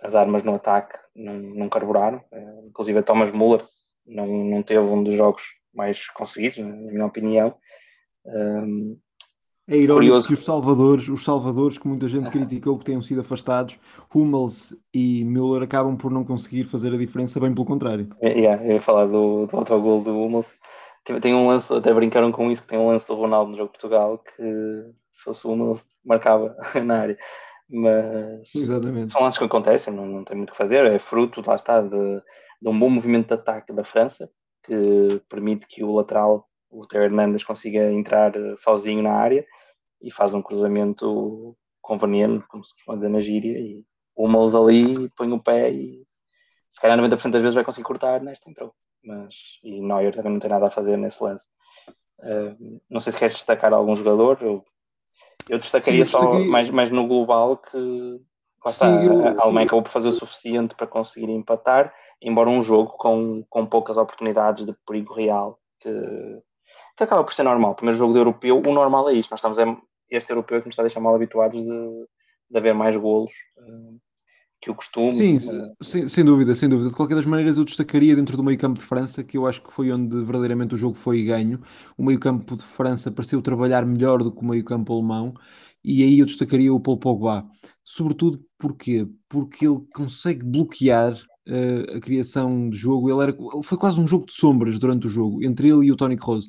as 0.00 0.14
armas 0.14 0.42
no 0.42 0.54
ataque 0.54 0.98
não, 1.14 1.34
não 1.34 1.68
carburaram. 1.68 2.22
inclusive 2.66 2.98
a 2.98 3.02
Thomas 3.02 3.32
Müller 3.32 3.62
não, 4.06 4.26
não 4.26 4.62
teve 4.62 4.80
um 4.80 5.02
dos 5.02 5.14
jogos 5.14 5.42
mais 5.74 6.08
conseguidos, 6.10 6.58
na 6.58 6.92
minha 6.92 7.06
opinião. 7.06 7.54
Um, 8.24 8.98
é 9.66 9.76
irónico 9.78 9.94
curioso. 9.94 10.28
que 10.28 10.34
os 10.34 10.44
salvadores, 10.44 11.08
os 11.08 11.24
salvadores 11.24 11.78
que 11.78 11.88
muita 11.88 12.06
gente 12.06 12.28
criticou 12.30 12.78
que 12.78 12.84
tenham 12.84 13.00
sido 13.00 13.22
afastados, 13.22 13.78
Hummels 14.14 14.76
e 14.92 15.24
Müller 15.24 15.62
acabam 15.62 15.96
por 15.96 16.10
não 16.10 16.22
conseguir 16.22 16.64
fazer 16.64 16.92
a 16.92 16.98
diferença, 16.98 17.40
bem 17.40 17.54
pelo 17.54 17.66
contrário. 17.66 18.08
É, 18.20 18.28
yeah, 18.28 18.62
eu 18.62 18.72
ia 18.72 18.80
falar 18.80 19.06
do, 19.06 19.46
do 19.46 19.56
autogol 19.56 20.02
do 20.02 20.20
Hummels. 20.20 20.54
Tem 21.04 21.34
um 21.34 21.48
lance, 21.48 21.72
até 21.72 21.92
brincaram 21.92 22.32
com 22.32 22.50
isso, 22.50 22.62
que 22.62 22.68
tem 22.68 22.78
um 22.78 22.88
lance 22.88 23.06
do 23.06 23.14
Ronaldo 23.14 23.50
no 23.50 23.56
jogo 23.56 23.72
de 23.72 23.78
Portugal 23.78 24.18
que 24.18 24.42
se 25.12 25.22
fosse 25.22 25.46
o 25.46 25.52
Hummels 25.52 25.86
marcava 26.04 26.56
na 26.82 27.00
área. 27.00 27.18
Mas 27.68 28.54
Exatamente. 28.54 29.12
são 29.12 29.22
lances 29.22 29.38
que 29.38 29.44
acontecem, 29.44 29.92
não, 29.92 30.06
não 30.06 30.24
tem 30.24 30.36
muito 30.36 30.50
o 30.50 30.52
que 30.52 30.58
fazer, 30.58 30.84
é 30.86 30.98
fruto, 30.98 31.42
lá 31.46 31.54
está, 31.54 31.80
de, 31.80 32.20
de 32.60 32.68
um 32.68 32.78
bom 32.78 32.90
movimento 32.90 33.28
de 33.28 33.34
ataque 33.34 33.72
da 33.72 33.84
França, 33.84 34.30
que 34.62 35.20
permite 35.28 35.66
que 35.66 35.82
o 35.82 35.92
lateral, 35.92 36.48
o 36.70 36.86
Theo 36.86 37.02
Hernandes, 37.02 37.44
consiga 37.44 37.90
entrar 37.90 38.36
eh, 38.36 38.56
sozinho 38.56 39.02
na 39.02 39.12
área 39.12 39.46
e 40.00 40.10
faz 40.10 40.34
um 40.34 40.42
cruzamento 40.42 41.56
conveniente, 41.80 42.46
como 42.48 42.64
se 42.64 42.72
costuma 42.74 42.96
dizer 42.96 43.10
na 43.10 43.20
gíria, 43.20 43.58
e 43.58 43.84
uma 44.16 44.38
ali, 44.38 45.08
põe 45.16 45.32
o 45.32 45.42
pé 45.42 45.70
e 45.70 46.06
se 46.68 46.80
calhar 46.80 46.98
90% 46.98 47.30
das 47.30 47.42
vezes 47.42 47.54
vai 47.54 47.64
conseguir 47.64 47.84
cortar, 47.84 48.20
nesta 48.20 48.50
entrou. 48.50 48.74
Mas, 49.04 49.58
e 49.62 49.80
Neuer 49.80 50.14
também 50.14 50.32
não 50.32 50.38
tem 50.38 50.50
nada 50.50 50.66
a 50.66 50.70
fazer 50.70 50.96
nesse 50.96 51.22
lance. 51.22 51.46
Uh, 52.20 52.80
não 52.88 53.00
sei 53.00 53.12
se 53.12 53.18
queres 53.18 53.34
destacar 53.34 53.72
algum 53.72 53.94
jogador, 53.94 54.38
eu, 54.40 54.64
eu 55.48 55.58
destacaria 55.58 56.04
Sim, 56.06 56.16
eu 56.16 56.20
destacaria... 56.20 56.44
só 56.44 56.50
mais, 56.50 56.70
mais 56.70 56.90
no 56.90 57.06
global 57.06 57.58
que 57.58 58.20
Sim, 58.72 59.04
eu... 59.04 59.38
a 59.38 59.42
Alemanha 59.42 59.66
acabou 59.66 59.82
por 59.82 59.90
fazer 59.90 60.08
o 60.08 60.12
suficiente 60.12 60.74
para 60.74 60.86
conseguir 60.86 61.28
empatar, 61.30 61.92
embora 62.22 62.48
um 62.48 62.62
jogo 62.62 62.92
com, 62.96 63.44
com 63.48 63.66
poucas 63.66 63.96
oportunidades 63.98 64.64
de 64.64 64.72
perigo 64.86 65.12
real, 65.12 65.58
que, 65.80 65.90
que 66.96 67.04
acaba 67.04 67.24
por 67.24 67.34
ser 67.34 67.42
normal. 67.42 67.74
Primeiro 67.74 67.98
jogo 67.98 68.14
do 68.14 68.18
europeu, 68.18 68.62
o 68.64 68.72
normal 68.72 69.10
é 69.10 69.14
isto. 69.14 69.30
Nós 69.30 69.40
estamos, 69.40 69.58
este 70.10 70.32
europeu 70.32 70.60
que 70.60 70.68
nos 70.68 70.72
está 70.72 70.82
a 70.82 70.86
deixar 70.86 71.00
mal 71.00 71.14
habituados 71.14 71.62
de, 71.62 72.06
de 72.50 72.58
haver 72.58 72.74
mais 72.74 72.96
golos, 72.96 73.34
eh, 73.58 73.94
que 74.64 74.70
o 74.70 74.74
costume. 74.74 75.12
Sim, 75.12 75.38
sem, 75.82 76.08
sem, 76.08 76.24
dúvida, 76.24 76.54
sem 76.54 76.68
dúvida. 76.68 76.88
De 76.88 76.96
qualquer 76.96 77.16
das 77.16 77.26
maneiras, 77.26 77.58
eu 77.58 77.64
destacaria 77.64 78.16
dentro 78.16 78.34
do 78.34 78.42
meio 78.42 78.58
campo 78.58 78.80
de 78.80 78.86
França, 78.86 79.22
que 79.22 79.36
eu 79.36 79.46
acho 79.46 79.62
que 79.62 79.70
foi 79.70 79.92
onde 79.92 80.16
verdadeiramente 80.24 80.74
o 80.74 80.78
jogo 80.78 80.96
foi 80.96 81.22
ganho. 81.22 81.60
O 81.98 82.04
meio 82.04 82.18
campo 82.18 82.56
de 82.56 82.62
França 82.62 83.10
pareceu 83.10 83.42
trabalhar 83.42 83.84
melhor 83.84 84.22
do 84.22 84.32
que 84.32 84.40
o 84.40 84.48
meio 84.48 84.64
campo 84.64 84.94
alemão, 84.94 85.34
e 85.84 86.02
aí 86.02 86.18
eu 86.18 86.24
destacaria 86.24 86.72
o 86.72 86.80
Paul 86.80 86.98
Pogba. 86.98 87.46
Sobretudo 87.84 88.42
porquê? 88.58 89.06
Porque 89.28 89.66
ele 89.66 89.80
consegue 89.94 90.42
bloquear 90.42 91.14
a 91.96 92.00
criação 92.00 92.68
de 92.70 92.76
jogo. 92.76 93.10
Ele 93.10 93.22
era, 93.30 93.36
foi 93.62 93.76
quase 93.76 94.00
um 94.00 94.06
jogo 94.06 94.26
de 94.26 94.32
sombras 94.32 94.78
durante 94.78 95.06
o 95.06 95.10
jogo, 95.10 95.44
entre 95.44 95.68
ele 95.68 95.86
e 95.86 95.92
o 95.92 95.96
Tony 95.96 96.16
Kroos, 96.16 96.48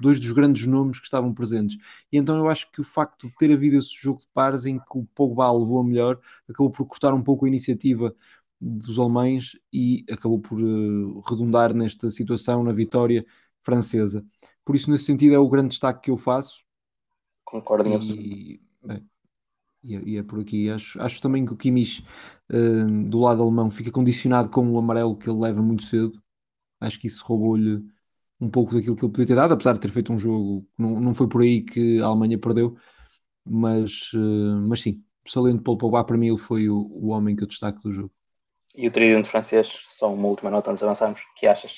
dois 0.00 0.20
dos 0.20 0.32
grandes 0.32 0.66
nomes 0.66 0.98
que 0.98 1.06
estavam 1.06 1.32
presentes. 1.34 1.76
E 2.12 2.16
então 2.16 2.36
eu 2.36 2.48
acho 2.48 2.70
que 2.70 2.80
o 2.80 2.84
facto 2.84 3.28
de 3.28 3.36
ter 3.36 3.52
havido 3.52 3.76
esse 3.76 3.94
jogo 3.94 4.20
de 4.20 4.26
pares 4.32 4.66
em 4.66 4.78
que 4.78 4.98
o 4.98 5.04
Pogba 5.14 5.50
levou 5.50 5.80
a 5.80 5.84
melhor, 5.84 6.20
acabou 6.48 6.70
por 6.70 6.86
cortar 6.86 7.12
um 7.14 7.22
pouco 7.22 7.44
a 7.44 7.48
iniciativa 7.48 8.14
dos 8.60 8.98
alemães 8.98 9.56
e 9.72 10.04
acabou 10.10 10.38
por 10.38 10.60
uh, 10.60 11.20
redundar 11.28 11.74
nesta 11.74 12.10
situação 12.10 12.62
na 12.62 12.72
vitória 12.72 13.24
francesa. 13.62 14.24
Por 14.64 14.74
isso, 14.74 14.90
nesse 14.90 15.04
sentido, 15.04 15.34
é 15.34 15.38
o 15.38 15.48
grande 15.48 15.70
destaque 15.70 16.02
que 16.02 16.10
eu 16.10 16.16
faço. 16.16 16.64
Concordo 17.44 17.88
em 17.88 18.00
e, 18.00 18.60
é, 18.88 19.00
e, 19.82 20.16
é 20.16 20.22
por 20.22 20.40
aqui. 20.40 20.70
Acho, 20.70 21.00
acho 21.00 21.20
também 21.20 21.44
que 21.44 21.52
o 21.52 21.56
Kimmich, 21.56 22.04
uh, 22.50 23.08
do 23.08 23.20
lado 23.20 23.42
alemão, 23.42 23.70
fica 23.70 23.90
condicionado 23.90 24.50
com 24.50 24.68
o 24.70 24.78
amarelo 24.78 25.16
que 25.16 25.28
ele 25.28 25.40
leva 25.40 25.62
muito 25.62 25.84
cedo. 25.84 26.20
Acho 26.80 26.98
que 26.98 27.06
isso 27.06 27.24
roubou-lhe 27.24 27.82
um 28.40 28.50
pouco 28.50 28.74
daquilo 28.74 28.96
que 28.96 29.04
ele 29.04 29.12
podia 29.12 29.26
ter 29.26 29.34
dado, 29.34 29.54
apesar 29.54 29.72
de 29.72 29.80
ter 29.80 29.90
feito 29.90 30.12
um 30.12 30.18
jogo. 30.18 30.66
Não, 30.76 31.00
não 31.00 31.14
foi 31.14 31.28
por 31.28 31.42
aí 31.42 31.62
que 31.62 32.00
a 32.00 32.06
Alemanha 32.06 32.38
perdeu, 32.38 32.76
mas, 33.44 34.12
uh, 34.12 34.60
mas 34.68 34.82
sim, 34.82 35.02
salendo 35.26 35.62
Paul 35.62 35.78
Pogba, 35.78 36.04
para 36.04 36.18
mim 36.18 36.28
ele 36.28 36.38
foi 36.38 36.68
o, 36.68 36.78
o 36.78 37.08
homem 37.08 37.34
que 37.34 37.42
eu 37.42 37.48
destaco 37.48 37.80
do 37.80 37.92
jogo. 37.92 38.12
E 38.74 38.86
o 38.86 38.90
tridente 38.90 39.28
francês, 39.28 39.86
só 39.90 40.12
uma 40.12 40.28
última 40.28 40.50
nota 40.50 40.70
antes 40.70 40.80
de 40.80 40.84
avançarmos, 40.84 41.22
que 41.36 41.46
achas? 41.46 41.76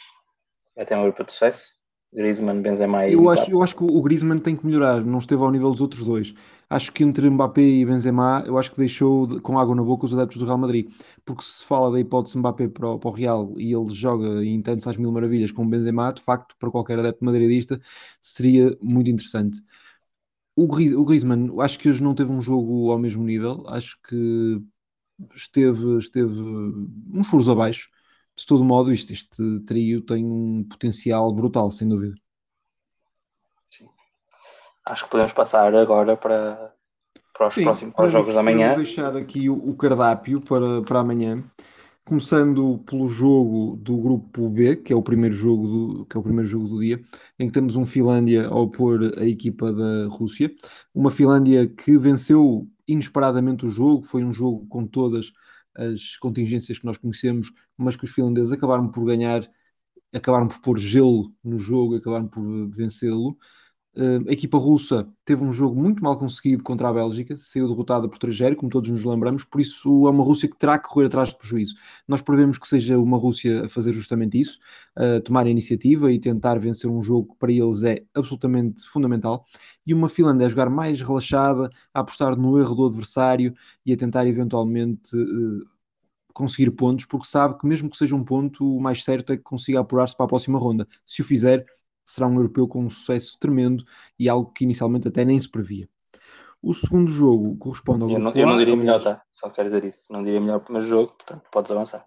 Vai 0.74 0.84
ter 0.84 0.96
um 0.96 1.02
grupo 1.02 1.24
de 1.24 1.30
sucesso? 1.30 1.77
Griezmann, 2.12 2.62
Benzema 2.62 3.06
e 3.06 3.12
eu 3.12 3.28
acho, 3.28 3.50
eu 3.50 3.62
acho 3.62 3.76
que 3.76 3.84
o 3.84 4.00
Griezmann 4.00 4.38
tem 4.38 4.56
que 4.56 4.64
melhorar, 4.64 5.04
não 5.04 5.18
esteve 5.18 5.42
ao 5.42 5.50
nível 5.50 5.70
dos 5.70 5.80
outros 5.80 6.04
dois. 6.04 6.34
Acho 6.70 6.92
que 6.92 7.04
entre 7.04 7.28
Mbappé 7.28 7.60
e 7.60 7.84
Benzema, 7.84 8.42
eu 8.46 8.56
acho 8.58 8.70
que 8.70 8.78
deixou 8.78 9.26
de, 9.26 9.40
com 9.40 9.58
água 9.58 9.74
na 9.74 9.82
boca 9.82 10.06
os 10.06 10.14
adeptos 10.14 10.38
do 10.38 10.46
Real 10.46 10.58
Madrid, 10.58 10.90
porque 11.24 11.42
se 11.42 11.64
fala 11.64 11.90
da 11.90 12.00
hipótese 12.00 12.38
Mbappé 12.38 12.68
para 12.68 12.88
o, 12.88 12.98
para 12.98 13.10
o 13.10 13.12
Real 13.12 13.52
e 13.58 13.74
ele 13.74 13.94
joga 13.94 14.42
e 14.42 14.48
entende-se 14.48 14.88
às 14.88 14.96
mil 14.96 15.12
maravilhas 15.12 15.52
com 15.52 15.64
o 15.64 15.68
Benzema, 15.68 16.12
de 16.12 16.22
facto, 16.22 16.56
para 16.58 16.70
qualquer 16.70 16.98
adepto 16.98 17.24
madridista, 17.24 17.80
seria 18.20 18.76
muito 18.82 19.10
interessante. 19.10 19.60
O, 20.56 20.64
o 20.64 21.04
Griezmann, 21.04 21.60
acho 21.60 21.78
que 21.78 21.88
hoje 21.88 22.02
não 22.02 22.14
teve 22.14 22.32
um 22.32 22.40
jogo 22.40 22.90
ao 22.90 22.98
mesmo 22.98 23.22
nível, 23.22 23.64
acho 23.68 23.98
que 24.08 24.60
esteve, 25.34 25.98
esteve 25.98 26.40
uns 27.12 27.28
furos 27.28 27.48
abaixo 27.48 27.88
de 28.38 28.46
todo 28.46 28.64
modo, 28.64 28.92
isto, 28.92 29.12
este 29.12 29.60
trio 29.66 30.00
tem 30.00 30.24
um 30.24 30.62
potencial 30.62 31.32
brutal, 31.32 31.72
sem 31.72 31.88
dúvida. 31.88 32.14
Sim. 33.68 33.88
Acho 34.88 35.04
que 35.04 35.10
podemos 35.10 35.32
passar 35.32 35.74
agora 35.74 36.16
para, 36.16 36.72
para 37.36 37.48
os 37.48 37.54
Sim, 37.54 37.64
próximos 37.64 37.94
para 37.94 38.06
os 38.06 38.12
jogos 38.12 38.34
da 38.34 38.42
manhã. 38.42 38.70
Vamos 38.70 38.86
deixar 38.86 39.16
aqui 39.16 39.50
o, 39.50 39.54
o, 39.54 39.76
cardápio 39.76 40.40
para, 40.40 40.82
para 40.82 41.00
amanhã. 41.00 41.42
Começando 42.04 42.78
pelo 42.86 43.08
jogo 43.08 43.76
do 43.76 43.96
grupo 43.98 44.48
B, 44.48 44.76
que 44.76 44.92
é 44.92 44.96
o 44.96 45.02
primeiro 45.02 45.34
jogo 45.34 45.66
do, 45.66 46.06
que 46.06 46.16
é 46.16 46.20
o 46.20 46.22
primeiro 46.22 46.48
jogo 46.48 46.68
do 46.68 46.78
dia, 46.78 47.00
em 47.40 47.48
que 47.48 47.52
temos 47.52 47.74
um 47.74 47.84
Finlândia 47.84 48.46
a 48.46 48.54
opor 48.54 49.00
a 49.18 49.24
equipa 49.24 49.72
da 49.72 50.06
Rússia. 50.06 50.54
Uma 50.94 51.10
Finlândia 51.10 51.66
que 51.66 51.98
venceu 51.98 52.68
inesperadamente 52.86 53.66
o 53.66 53.70
jogo, 53.70 54.04
foi 54.04 54.22
um 54.22 54.32
jogo 54.32 54.64
com 54.68 54.86
todas 54.86 55.32
as 55.78 56.16
contingências 56.16 56.78
que 56.78 56.84
nós 56.84 56.98
conhecemos, 56.98 57.52
mas 57.76 57.96
que 57.96 58.04
os 58.04 58.10
finlandeses 58.10 58.52
acabaram 58.52 58.90
por 58.90 59.04
ganhar, 59.04 59.48
acabaram 60.12 60.48
por 60.48 60.60
pôr 60.60 60.78
gelo 60.78 61.32
no 61.42 61.58
jogo, 61.58 61.96
acabaram 61.96 62.28
por 62.28 62.42
vencê-lo. 62.70 63.38
Uh, 63.98 64.28
a 64.28 64.32
equipa 64.32 64.56
russa 64.58 65.08
teve 65.24 65.44
um 65.44 65.50
jogo 65.50 65.74
muito 65.74 66.00
mal 66.00 66.16
conseguido 66.16 66.62
contra 66.62 66.88
a 66.88 66.92
Bélgica, 66.92 67.36
saiu 67.36 67.66
derrotada 67.66 68.08
por 68.08 68.16
3 68.16 68.54
como 68.54 68.70
todos 68.70 68.88
nos 68.88 69.04
lembramos, 69.04 69.42
por 69.42 69.60
isso 69.60 70.06
é 70.06 70.10
uma 70.10 70.22
Rússia 70.22 70.48
que 70.48 70.56
terá 70.56 70.78
que 70.78 70.88
correr 70.88 71.06
atrás 71.06 71.30
de 71.30 71.36
prejuízo. 71.36 71.74
Nós 72.06 72.22
prevemos 72.22 72.58
que 72.58 72.68
seja 72.68 72.96
uma 72.96 73.18
Rússia 73.18 73.64
a 73.64 73.68
fazer 73.68 73.92
justamente 73.92 74.38
isso, 74.38 74.60
a 74.94 75.20
tomar 75.20 75.46
a 75.46 75.50
iniciativa 75.50 76.12
e 76.12 76.20
tentar 76.20 76.60
vencer 76.60 76.88
um 76.88 77.02
jogo 77.02 77.32
que 77.32 77.38
para 77.40 77.50
eles 77.50 77.82
é 77.82 78.04
absolutamente 78.14 78.86
fundamental, 78.86 79.44
e 79.84 79.92
uma 79.92 80.08
Finlândia 80.08 80.46
a 80.46 80.50
jogar 80.50 80.70
mais 80.70 81.00
relaxada, 81.00 81.68
a 81.92 81.98
apostar 81.98 82.36
no 82.36 82.56
erro 82.56 82.76
do 82.76 82.86
adversário 82.86 83.52
e 83.84 83.92
a 83.92 83.96
tentar 83.96 84.28
eventualmente. 84.28 85.16
Uh, 85.16 85.66
conseguir 86.38 86.70
pontos, 86.70 87.04
porque 87.04 87.26
sabe 87.26 87.58
que 87.58 87.66
mesmo 87.66 87.90
que 87.90 87.96
seja 87.96 88.14
um 88.14 88.22
ponto, 88.22 88.76
o 88.76 88.80
mais 88.80 89.02
certo 89.02 89.32
é 89.32 89.36
que 89.36 89.42
consiga 89.42 89.80
apurar-se 89.80 90.16
para 90.16 90.24
a 90.24 90.28
próxima 90.28 90.56
ronda. 90.56 90.86
Se 91.04 91.20
o 91.20 91.24
fizer, 91.24 91.66
será 92.10 92.26
um 92.26 92.36
europeu 92.36 92.66
com 92.66 92.84
um 92.84 92.90
sucesso 92.90 93.38
tremendo 93.38 93.84
e 94.18 94.28
algo 94.28 94.50
que 94.52 94.64
inicialmente 94.64 95.08
até 95.08 95.24
nem 95.24 95.38
se 95.38 95.48
previa. 95.48 95.88
O 96.62 96.74
segundo 96.74 97.10
jogo 97.10 97.56
corresponde 97.56 98.02
ao 98.02 98.10
eu 98.10 98.18
não, 98.18 98.32
eu 98.32 98.46
não 98.46 98.58
diria 98.58 98.76
melhor, 98.76 99.02
tá? 99.02 99.22
Só 99.30 99.48
quero 99.50 99.68
dizer 99.68 99.84
isso. 99.84 100.00
Não 100.10 100.24
diria 100.24 100.40
melhor 100.40 100.56
o 100.56 100.60
primeiro 100.60 100.88
jogo, 100.88 101.12
portanto 101.12 101.42
podes 101.52 101.70
avançar. 101.70 102.04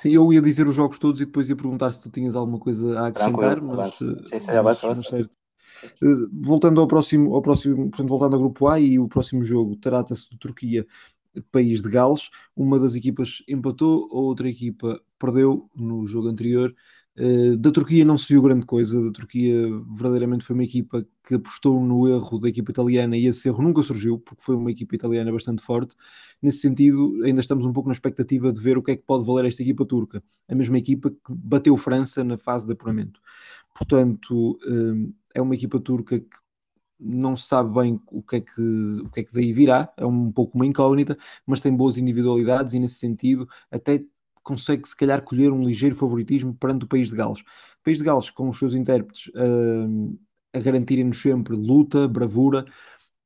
Sim, 0.00 0.10
eu 0.10 0.32
ia 0.32 0.40
dizer 0.40 0.66
os 0.66 0.74
jogos 0.74 0.98
todos 0.98 1.20
e 1.20 1.26
depois 1.26 1.50
ia 1.50 1.56
perguntar 1.56 1.92
se 1.92 2.02
tu 2.02 2.10
tinhas 2.10 2.34
alguma 2.34 2.58
coisa 2.58 2.98
a 2.98 3.08
acrescentar, 3.08 3.60
mas, 3.62 3.94
sim, 3.94 4.40
sim, 4.40 4.62
mas, 4.64 4.82
mas 4.82 5.06
certo. 5.06 5.36
Eh, 5.84 6.26
voltando 6.32 6.80
ao 6.80 6.86
próximo, 6.86 7.34
ao 7.34 7.42
próximo, 7.42 7.90
portanto, 7.90 8.08
voltando 8.08 8.34
ao 8.34 8.40
grupo 8.40 8.68
A 8.68 8.80
e 8.80 8.98
o 8.98 9.06
próximo 9.06 9.42
jogo 9.42 9.76
trata-se 9.76 10.30
de 10.30 10.38
Turquia, 10.38 10.86
país 11.52 11.82
de 11.82 11.90
Gales. 11.90 12.30
Uma 12.56 12.78
das 12.78 12.94
equipas 12.94 13.42
empatou, 13.46 14.08
a 14.10 14.16
outra 14.16 14.48
equipa 14.48 15.00
perdeu 15.18 15.68
no 15.76 16.06
jogo 16.06 16.28
anterior 16.28 16.74
eh, 17.22 17.54
da 17.58 17.70
Turquia 17.70 18.02
não 18.02 18.16
se 18.16 18.32
viu 18.32 18.40
grande 18.40 18.64
coisa. 18.64 18.98
Da 18.98 19.12
Turquia 19.12 19.68
verdadeiramente 19.94 20.42
foi 20.42 20.54
uma 20.54 20.64
equipa 20.64 21.06
que 21.22 21.34
apostou 21.34 21.78
no 21.78 22.08
erro 22.08 22.38
da 22.38 22.48
equipa 22.48 22.70
italiana 22.70 23.14
e 23.14 23.26
esse 23.26 23.46
erro 23.46 23.62
nunca 23.62 23.82
surgiu, 23.82 24.18
porque 24.18 24.42
foi 24.42 24.56
uma 24.56 24.70
equipa 24.70 24.94
italiana 24.94 25.30
bastante 25.30 25.62
forte. 25.62 25.94
Nesse 26.40 26.60
sentido, 26.60 27.22
ainda 27.22 27.42
estamos 27.42 27.66
um 27.66 27.72
pouco 27.74 27.90
na 27.90 27.92
expectativa 27.92 28.50
de 28.50 28.58
ver 28.58 28.78
o 28.78 28.82
que 28.82 28.92
é 28.92 28.96
que 28.96 29.02
pode 29.02 29.26
valer 29.26 29.46
esta 29.48 29.62
equipa 29.62 29.84
turca. 29.84 30.22
A 30.48 30.54
mesma 30.54 30.78
equipa 30.78 31.10
que 31.10 31.16
bateu 31.28 31.76
França 31.76 32.24
na 32.24 32.38
fase 32.38 32.66
de 32.66 32.72
apuramento. 32.72 33.20
Portanto, 33.74 34.58
eh, 34.66 35.12
é 35.34 35.42
uma 35.42 35.54
equipa 35.54 35.78
turca 35.78 36.20
que 36.20 36.36
não 36.98 37.36
se 37.36 37.48
sabe 37.48 37.72
bem 37.74 38.00
o 38.10 38.22
que, 38.22 38.36
é 38.36 38.40
que, 38.40 38.60
o 39.02 39.10
que 39.10 39.20
é 39.20 39.24
que 39.24 39.32
daí 39.34 39.52
virá, 39.52 39.92
é 39.96 40.06
um 40.06 40.32
pouco 40.32 40.56
uma 40.56 40.66
incógnita, 40.66 41.16
mas 41.46 41.60
tem 41.60 41.74
boas 41.74 41.98
individualidades 41.98 42.74
e 42.74 42.78
nesse 42.78 42.96
sentido 42.96 43.48
até 43.70 44.04
consegue 44.42 44.88
se 44.88 44.96
calhar 44.96 45.22
colher 45.22 45.52
um 45.52 45.62
ligeiro 45.62 45.94
favoritismo 45.94 46.54
perante 46.54 46.84
o 46.84 46.88
país 46.88 47.08
de 47.08 47.16
Gales. 47.16 47.40
O 47.40 47.84
país 47.84 47.98
de 47.98 48.04
Gales, 48.04 48.30
com 48.30 48.48
os 48.48 48.58
seus 48.58 48.74
intérpretes 48.74 49.28
uh, 49.28 50.18
a 50.52 50.60
garantirem-nos 50.60 51.20
sempre 51.20 51.54
luta, 51.54 52.08
bravura, 52.08 52.64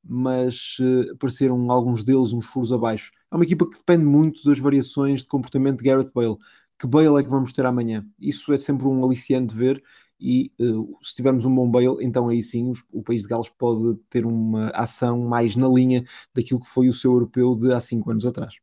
mas 0.03 0.77
uh, 0.79 1.13
apareceram 1.13 1.71
alguns 1.71 2.03
deles 2.03 2.33
uns 2.33 2.45
furos 2.45 2.71
abaixo. 2.71 3.11
É 3.31 3.35
uma 3.35 3.43
equipa 3.43 3.69
que 3.69 3.77
depende 3.77 4.05
muito 4.05 4.43
das 4.43 4.59
variações 4.59 5.21
de 5.21 5.27
comportamento 5.27 5.79
de 5.79 5.85
Gareth 5.85 6.11
Bale. 6.13 6.37
Que 6.77 6.87
Bale 6.87 7.19
é 7.19 7.23
que 7.23 7.29
vamos 7.29 7.53
ter 7.53 7.65
amanhã? 7.65 8.05
Isso 8.19 8.53
é 8.53 8.57
sempre 8.57 8.85
um 8.87 9.03
aliciante 9.03 9.55
ver 9.55 9.81
e 10.19 10.51
uh, 10.59 10.97
se 11.01 11.15
tivermos 11.15 11.45
um 11.45 11.53
bom 11.53 11.69
Bale, 11.69 12.03
então 12.03 12.29
aí 12.29 12.41
sim 12.41 12.69
os, 12.69 12.83
o 12.91 13.03
país 13.03 13.23
de 13.23 13.27
Gales 13.27 13.49
pode 13.49 13.97
ter 14.09 14.25
uma 14.25 14.67
ação 14.69 15.27
mais 15.27 15.55
na 15.55 15.67
linha 15.67 16.05
daquilo 16.33 16.59
que 16.59 16.67
foi 16.67 16.87
o 16.87 16.93
seu 16.93 17.11
europeu 17.11 17.55
de 17.55 17.73
há 17.73 17.79
cinco 17.79 18.11
anos 18.11 18.25
atrás. 18.25 18.55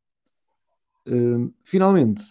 Uh, 1.06 1.52
finalmente, 1.64 2.22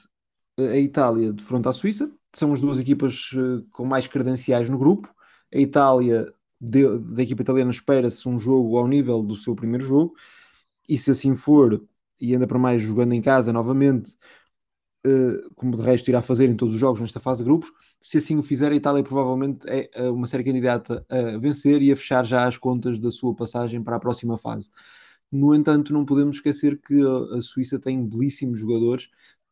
a 0.71 0.77
Itália 0.77 1.33
defronta 1.33 1.69
a 1.69 1.73
Suíça, 1.73 2.11
são 2.33 2.53
as 2.53 2.61
duas 2.61 2.79
equipas 2.79 3.31
uh, 3.33 3.63
com 3.71 3.85
mais 3.85 4.07
credenciais 4.07 4.69
no 4.69 4.77
grupo. 4.77 5.13
A 5.53 5.57
Itália, 5.57 6.33
de, 6.59 6.99
da 6.99 7.23
equipa 7.23 7.41
italiana, 7.41 7.71
espera-se 7.71 8.27
um 8.27 8.39
jogo 8.39 8.77
ao 8.77 8.87
nível 8.87 9.21
do 9.23 9.35
seu 9.35 9.55
primeiro 9.55 9.85
jogo, 9.85 10.13
e 10.87 10.97
se 10.97 11.11
assim 11.11 11.35
for, 11.35 11.83
e 12.19 12.33
ainda 12.33 12.47
para 12.47 12.59
mais 12.59 12.83
jogando 12.83 13.13
em 13.13 13.21
casa 13.21 13.51
novamente, 13.53 14.15
uh, 15.05 15.53
como 15.55 15.75
de 15.75 15.81
resto 15.83 16.09
irá 16.09 16.21
fazer 16.21 16.49
em 16.49 16.55
todos 16.55 16.75
os 16.75 16.79
jogos 16.79 17.01
nesta 17.01 17.19
fase 17.19 17.43
de 17.43 17.49
grupos, 17.49 17.71
se 17.99 18.17
assim 18.17 18.37
o 18.37 18.41
fizer, 18.41 18.71
a 18.71 18.75
Itália 18.75 19.03
provavelmente 19.03 19.67
é 19.69 19.89
eh, 19.93 20.09
uma 20.09 20.25
série 20.25 20.43
candidata 20.43 21.05
a 21.07 21.37
vencer 21.37 21.83
e 21.83 21.91
a 21.91 21.95
fechar 21.95 22.25
já 22.25 22.47
as 22.47 22.57
contas 22.57 22.99
da 22.99 23.11
sua 23.11 23.35
passagem 23.35 23.83
para 23.83 23.95
a 23.95 23.99
próxima 23.99 24.39
fase. 24.39 24.71
No 25.31 25.55
entanto, 25.55 25.93
não 25.93 26.03
podemos 26.03 26.37
esquecer 26.37 26.79
que 26.81 26.99
a 27.37 27.41
Suíça 27.41 27.79
tem 27.79 28.03
belíssimos 28.05 28.59
jogadores, 28.59 29.09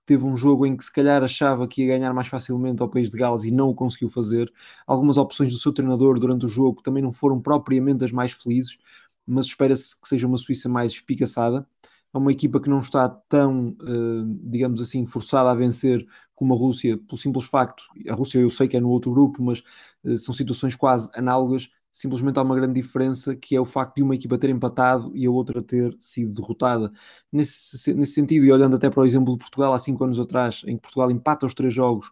teve 0.10 0.26
um 0.26 0.36
jogo 0.36 0.66
em 0.66 0.76
que 0.76 0.84
se 0.84 0.92
calhar 0.92 1.24
achava 1.24 1.68
que 1.68 1.84
ia 1.84 1.88
ganhar 1.88 2.12
mais 2.16 2.28
facilmente 2.28 2.82
ao 2.82 2.90
país 2.90 3.12
de 3.12 3.18
Gales 3.18 3.44
e 3.44 3.52
não 3.52 3.70
o 3.70 3.76
conseguiu 3.76 4.10
fazer. 4.10 4.52
Algumas 4.88 5.18
opções 5.18 5.52
do 5.52 5.60
seu 5.60 5.72
treinador 5.72 6.20
durante 6.20 6.46
o 6.48 6.50
jogo 6.50 6.82
também 6.82 7.04
não 7.04 7.14
foram 7.14 7.40
propriamente 7.40 8.04
as 8.04 8.12
mais 8.12 8.32
felizes, 8.32 8.80
mas 9.26 9.46
espera-se 9.46 10.00
que 10.00 10.08
seja 10.08 10.26
uma 10.26 10.38
Suíça 10.38 10.68
mais 10.68 10.94
espicaçada. 10.94 11.68
É 12.12 12.18
uma 12.18 12.32
equipa 12.32 12.60
que 12.60 12.68
não 12.70 12.80
está 12.80 13.08
tão, 13.08 13.78
uh, 13.82 14.26
digamos 14.50 14.82
assim, 14.82 15.06
forçada 15.06 15.52
a 15.52 15.54
vencer 15.54 16.08
como 16.34 16.56
a 16.56 16.58
Rússia, 16.58 16.98
pelo 16.98 17.18
simples 17.20 17.46
facto, 17.46 17.84
a 18.10 18.16
Rússia 18.16 18.40
eu 18.40 18.50
sei 18.50 18.68
que 18.68 18.78
é 18.78 18.80
no 18.80 18.90
outro 18.90 19.12
grupo, 19.12 19.44
mas 19.44 19.62
uh, 20.04 20.18
são 20.18 20.34
situações 20.34 20.76
quase 20.76 21.08
análogas 21.14 21.70
simplesmente 21.92 22.38
há 22.40 22.42
uma 22.44 22.56
grande 22.56 22.80
diferença 22.82 23.36
que 23.36 23.56
é 23.56 23.62
o 23.62 23.66
facto 23.66 23.96
de 23.98 24.04
uma 24.04 24.16
equipa 24.16 24.38
ter 24.38 24.50
empatado 24.50 25.16
e 25.16 25.26
a 25.26 25.32
outra 25.32 25.62
ter 25.62 25.96
sido 26.00 26.34
derrotada. 26.34 26.92
Nesse, 27.32 27.94
nesse 27.94 28.14
sentido, 28.14 28.46
e 28.46 28.52
olhando 28.52 28.76
até 28.76 28.90
para 28.90 29.02
o 29.02 29.06
exemplo 29.06 29.34
de 29.34 29.40
Portugal 29.40 29.74
há 29.74 29.80
cinco 29.80 30.04
anos 30.04 30.20
atrás, 30.20 30.62
em 30.66 30.76
que 30.76 30.82
Portugal 30.82 31.12
empata 31.12 31.46
os 31.46 31.54
três 31.54 31.74
jogos 31.74 32.12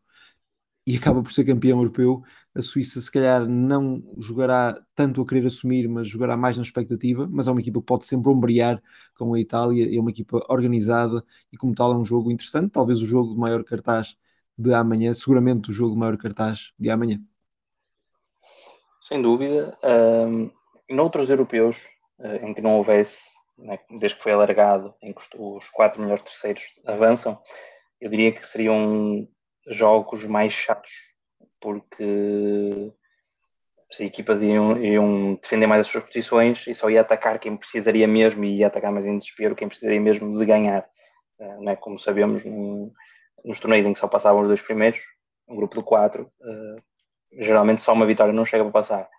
e 0.85 0.95
acaba 0.97 1.21
por 1.21 1.31
ser 1.31 1.43
campeão 1.45 1.79
europeu, 1.79 2.23
a 2.55 2.61
Suíça 2.61 3.01
se 3.01 3.11
calhar 3.11 3.47
não 3.47 4.01
jogará 4.17 4.79
tanto 4.95 5.21
a 5.21 5.25
querer 5.25 5.45
assumir, 5.45 5.87
mas 5.87 6.07
jogará 6.07 6.37
mais 6.37 6.57
na 6.57 6.63
expectativa, 6.63 7.27
mas 7.29 7.47
é 7.47 7.51
uma 7.51 7.61
equipa 7.61 7.79
que 7.79 7.85
pode 7.85 8.05
sempre 8.05 8.29
ombrear 8.31 8.81
com 9.15 9.33
a 9.33 9.39
Itália, 9.39 9.95
é 9.95 9.99
uma 9.99 10.09
equipa 10.11 10.43
organizada 10.49 11.23
e 11.51 11.57
como 11.57 11.75
tal 11.75 11.91
é 11.93 11.97
um 11.97 12.05
jogo 12.05 12.31
interessante, 12.31 12.71
talvez 12.71 13.01
o 13.01 13.05
jogo 13.05 13.33
de 13.33 13.39
maior 13.39 13.63
cartaz 13.63 14.15
de 14.57 14.73
amanhã, 14.73 15.13
seguramente 15.13 15.69
o 15.69 15.73
jogo 15.73 15.93
de 15.93 15.99
maior 15.99 16.17
cartaz 16.17 16.71
de 16.79 16.89
amanhã. 16.89 17.21
Sem 19.07 19.21
dúvida. 19.21 19.77
Um, 19.81 20.51
noutros 20.89 21.29
europeus, 21.29 21.87
uh, 22.19 22.45
em 22.45 22.53
que 22.53 22.61
não 22.61 22.75
houvesse, 22.75 23.29
né, 23.57 23.79
desde 23.89 24.17
que 24.17 24.23
foi 24.23 24.33
alargado, 24.33 24.93
em 25.01 25.13
que 25.13 25.21
os 25.37 25.69
quatro 25.69 26.01
melhores 26.01 26.23
terceiros 26.23 26.63
avançam, 26.85 27.41
eu 28.01 28.09
diria 28.09 28.33
que 28.33 28.45
seriam 28.45 29.25
jogos 29.69 30.25
mais 30.25 30.51
chatos, 30.51 30.91
porque 31.57 32.91
as 33.89 33.97
equipas 34.01 34.43
iam, 34.43 34.77
iam, 34.83 35.35
defender 35.35 35.67
mais 35.67 35.85
as 35.85 35.87
suas 35.87 36.03
posições 36.03 36.67
e 36.67 36.75
só 36.75 36.89
ia 36.89 36.99
atacar 36.99 37.39
quem 37.39 37.55
precisaria 37.55 38.09
mesmo 38.09 38.43
e 38.43 38.57
ia 38.57 38.67
atacar 38.67 38.91
mais 38.91 39.05
em 39.05 39.17
desespero 39.17 39.55
quem 39.55 39.69
precisaria 39.69 40.01
mesmo 40.01 40.37
de 40.37 40.45
ganhar. 40.45 40.85
Uh, 41.39 41.63
né? 41.63 41.77
Como 41.77 41.97
sabemos, 41.97 42.43
nos 43.45 43.59
torneios 43.61 43.87
em 43.87 43.93
que 43.93 43.99
só 43.99 44.07
passavam 44.09 44.41
os 44.41 44.47
dois 44.49 44.61
primeiros, 44.61 44.99
um 45.47 45.55
grupo 45.55 45.77
de 45.77 45.83
quatro, 45.83 46.29
uh, 46.41 46.81
geralmente 47.33 47.81
só 47.81 47.93
uma 47.93 48.05
vitória 48.05 48.33
não 48.33 48.45
chega 48.45 48.63
para 48.63 48.73
passar. 48.73 49.09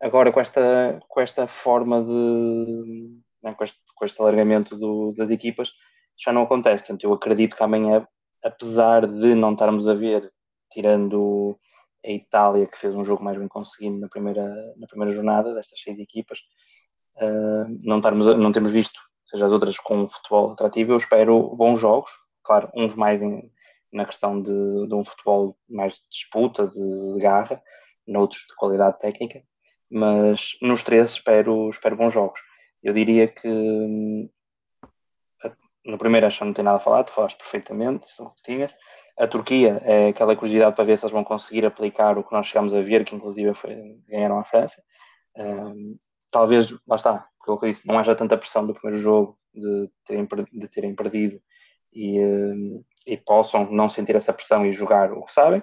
Agora, 0.00 0.32
com 0.32 0.40
esta, 0.40 1.00
com 1.08 1.20
esta 1.20 1.46
forma 1.46 2.02
de. 2.02 3.20
Não, 3.42 3.54
com, 3.54 3.64
este, 3.64 3.80
com 3.94 4.04
este 4.04 4.20
alargamento 4.20 4.76
do, 4.76 5.12
das 5.16 5.30
equipas, 5.30 5.72
já 6.18 6.32
não 6.32 6.42
acontece. 6.42 6.84
Portanto, 6.84 7.04
eu 7.04 7.12
acredito 7.12 7.56
que 7.56 7.62
amanhã, 7.62 8.06
apesar 8.44 9.06
de 9.06 9.34
não 9.34 9.52
estarmos 9.52 9.88
a 9.88 9.94
ver, 9.94 10.30
tirando 10.70 11.58
a 12.04 12.10
Itália, 12.10 12.66
que 12.66 12.78
fez 12.78 12.94
um 12.94 13.04
jogo 13.04 13.22
mais 13.22 13.36
bem 13.36 13.48
conseguido 13.48 13.98
na 13.98 14.08
primeira, 14.08 14.46
na 14.76 14.86
primeira 14.86 15.12
jornada 15.12 15.54
destas 15.54 15.80
seis 15.80 15.98
equipas, 15.98 16.38
uh, 17.16 17.76
não, 17.84 17.98
estarmos, 17.98 18.26
não 18.38 18.52
temos 18.52 18.70
visto, 18.70 19.00
seja 19.26 19.46
as 19.46 19.52
outras 19.52 19.78
com 19.78 20.06
futebol 20.06 20.52
atrativo, 20.52 20.92
eu 20.92 20.96
espero 20.96 21.54
bons 21.56 21.78
jogos, 21.78 22.10
claro, 22.42 22.70
uns 22.74 22.94
mais 22.94 23.20
em, 23.20 23.50
na 23.92 24.04
questão 24.04 24.40
de, 24.40 24.86
de, 24.86 24.94
um 24.94 25.04
futebol 25.04 25.56
mais 25.68 25.94
de 25.94 26.08
disputa, 26.10 26.66
de, 26.66 27.14
de, 27.14 27.20
garra, 27.20 27.62
noutros 28.06 28.42
de 28.42 28.54
qualidade 28.54 28.98
técnica, 28.98 29.42
mas 29.90 30.56
nos 30.62 30.82
três 30.82 31.10
espero, 31.10 31.68
espero 31.70 31.96
bons 31.96 32.12
jogos. 32.12 32.40
Eu 32.82 32.94
diria 32.94 33.28
que 33.28 33.48
no 35.84 35.98
primeiro 35.98 36.26
acho 36.26 36.38
que 36.38 36.44
não 36.44 36.52
tem 36.52 36.64
nada 36.64 36.76
a 36.76 36.80
falar, 36.80 37.04
tu 37.04 37.12
falaste 37.12 37.38
perfeitamente, 37.38 38.08
são 38.14 38.28
que 38.30 38.42
tinhas. 38.42 38.74
A 39.18 39.26
Turquia 39.26 39.80
é 39.84 40.08
aquela 40.08 40.36
curiosidade 40.36 40.74
para 40.74 40.84
ver 40.84 40.96
se 40.96 41.04
eles 41.04 41.12
vão 41.12 41.24
conseguir 41.24 41.64
aplicar 41.66 42.16
o 42.18 42.24
que 42.24 42.32
nós 42.32 42.46
chegámos 42.46 42.74
a 42.74 42.80
ver, 42.80 43.04
que 43.04 43.14
inclusive 43.14 43.52
foi, 43.54 43.74
ganharam 44.08 44.38
a 44.38 44.44
França. 44.44 44.82
Um, 45.36 45.98
talvez, 46.30 46.70
lá 46.86 46.96
está, 46.96 47.26
pelo 47.44 47.58
que 47.58 47.66
eu 47.66 47.70
disse, 47.70 47.86
não 47.86 47.98
haja 47.98 48.14
tanta 48.14 48.36
pressão 48.36 48.66
do 48.66 48.74
primeiro 48.74 49.00
jogo 49.00 49.38
de 49.52 49.90
terem, 50.04 50.26
de 50.52 50.68
terem 50.68 50.94
perdido 50.94 51.40
e, 51.92 52.20
um, 52.20 52.84
e 53.06 53.16
possam 53.16 53.70
não 53.70 53.88
sentir 53.88 54.14
essa 54.16 54.32
pressão 54.32 54.64
e 54.66 54.72
jogar 54.72 55.12
o 55.12 55.24
que 55.24 55.32
sabem. 55.32 55.62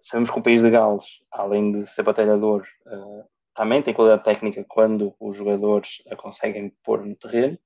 Sabemos 0.00 0.30
que 0.30 0.38
o 0.38 0.42
país 0.42 0.62
de 0.62 0.70
Gales, 0.70 1.04
além 1.30 1.72
de 1.72 1.86
ser 1.86 2.02
batalhador, 2.02 2.64
uh, 2.86 3.24
também 3.54 3.82
tem 3.82 3.92
qualidade 3.92 4.22
técnica 4.22 4.64
quando 4.68 5.14
os 5.18 5.36
jogadores 5.36 6.02
a 6.08 6.14
conseguem 6.14 6.72
pôr 6.84 7.04
no 7.04 7.16
terreno, 7.16 7.58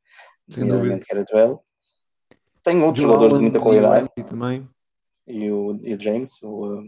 nomeadamente 0.56 1.06
duelo. 1.30 1.60
Tem 2.64 2.82
outros 2.82 3.02
jogadores 3.02 3.34
de 3.34 3.40
muita 3.40 3.60
qualidade. 3.60 4.08
E, 4.16 4.22
também. 4.22 4.68
E, 5.26 5.50
o, 5.50 5.76
e 5.82 5.94
o 5.94 6.00
James, 6.00 6.42
o, 6.42 6.82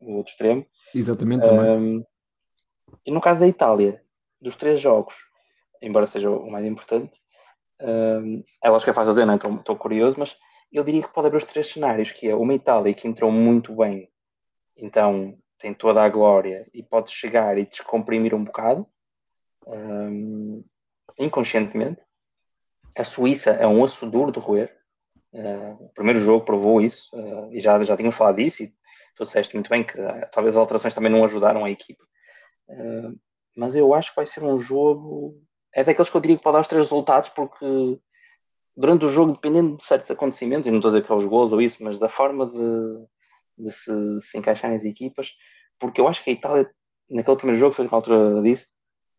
o 0.00 0.14
outro 0.14 0.30
extremo. 0.30 0.64
Exatamente, 0.94 1.44
um, 1.44 2.04
E 3.04 3.10
no 3.10 3.20
caso 3.20 3.40
da 3.40 3.48
Itália, 3.48 4.02
dos 4.40 4.56
três 4.56 4.80
jogos, 4.80 5.16
embora 5.82 6.06
seja 6.06 6.30
o 6.30 6.50
mais 6.50 6.64
importante, 6.64 7.18
um, 7.80 8.44
é 8.62 8.70
lógico 8.70 8.84
que 8.84 8.90
é 8.90 8.94
fácil 8.94 9.12
dizer, 9.12 9.26
não 9.26 9.34
é? 9.34 9.36
estou, 9.36 9.54
estou 9.56 9.76
curioso, 9.76 10.16
mas 10.18 10.36
eu 10.78 10.84
diria 10.84 11.02
que 11.02 11.12
pode 11.12 11.28
haver 11.28 11.38
os 11.38 11.44
três 11.44 11.68
cenários, 11.68 12.12
que 12.12 12.28
é 12.28 12.34
uma 12.34 12.54
Itália 12.54 12.92
que 12.92 13.08
entrou 13.08 13.30
muito 13.30 13.74
bem, 13.74 14.10
então 14.76 15.38
tem 15.58 15.72
toda 15.72 16.02
a 16.02 16.08
glória 16.08 16.68
e 16.72 16.82
pode 16.82 17.10
chegar 17.10 17.56
e 17.56 17.64
descomprimir 17.64 18.34
um 18.34 18.44
bocado, 18.44 18.86
um, 19.66 20.62
inconscientemente. 21.18 22.02
A 22.96 23.04
Suíça 23.04 23.52
é 23.52 23.66
um 23.66 23.80
osso 23.80 24.06
duro 24.06 24.30
de 24.30 24.38
roer. 24.38 24.74
Uh, 25.32 25.84
o 25.84 25.88
primeiro 25.94 26.18
jogo 26.20 26.44
provou 26.44 26.80
isso, 26.80 27.08
uh, 27.14 27.52
e 27.52 27.60
já, 27.60 27.82
já 27.82 27.96
tínhamos 27.96 28.16
falado 28.16 28.36
disso, 28.36 28.62
e 28.62 28.74
tu 29.14 29.24
disseste 29.24 29.54
muito 29.54 29.70
bem 29.70 29.84
que 29.84 29.98
uh, 29.98 30.28
talvez 30.30 30.56
as 30.56 30.60
alterações 30.60 30.94
também 30.94 31.10
não 31.10 31.24
ajudaram 31.24 31.64
a 31.64 31.70
equipe. 31.70 32.02
mas 33.56 33.74
eu 33.76 33.94
acho 33.94 34.10
que 34.10 34.16
vai 34.16 34.26
ser 34.26 34.44
um 34.44 34.58
jogo. 34.58 35.40
É 35.74 35.82
daqueles 35.84 36.10
que 36.10 36.16
eu 36.16 36.20
diria 36.20 36.36
que 36.36 36.42
pode 36.42 36.54
dar 36.54 36.60
os 36.60 36.68
três 36.68 36.84
resultados, 36.84 37.30
porque 37.30 37.98
durante 38.76 39.06
o 39.06 39.10
jogo, 39.10 39.32
dependendo 39.32 39.76
de 39.76 39.84
certos 39.84 40.10
acontecimentos, 40.10 40.66
e 40.66 40.70
não 40.70 40.78
estou 40.78 40.90
a 40.90 40.92
dizer 40.92 41.06
que 41.06 41.12
é 41.12 41.14
os 41.14 41.24
gols 41.24 41.52
ou 41.52 41.62
isso, 41.62 41.82
mas 41.82 41.98
da 41.98 42.08
forma 42.08 42.46
de, 42.46 43.64
de 43.64 43.72
se, 43.72 44.20
se 44.20 44.38
encaixar 44.38 44.70
nas 44.70 44.84
equipas, 44.84 45.32
porque 45.78 46.00
eu 46.00 46.06
acho 46.08 46.22
que 46.22 46.30
a 46.30 46.32
Itália, 46.32 46.70
naquele 47.08 47.36
primeiro 47.36 47.58
jogo, 47.58 47.74
foi 47.74 47.86
na 47.86 47.90
altura 47.92 48.42
disse, 48.42 48.68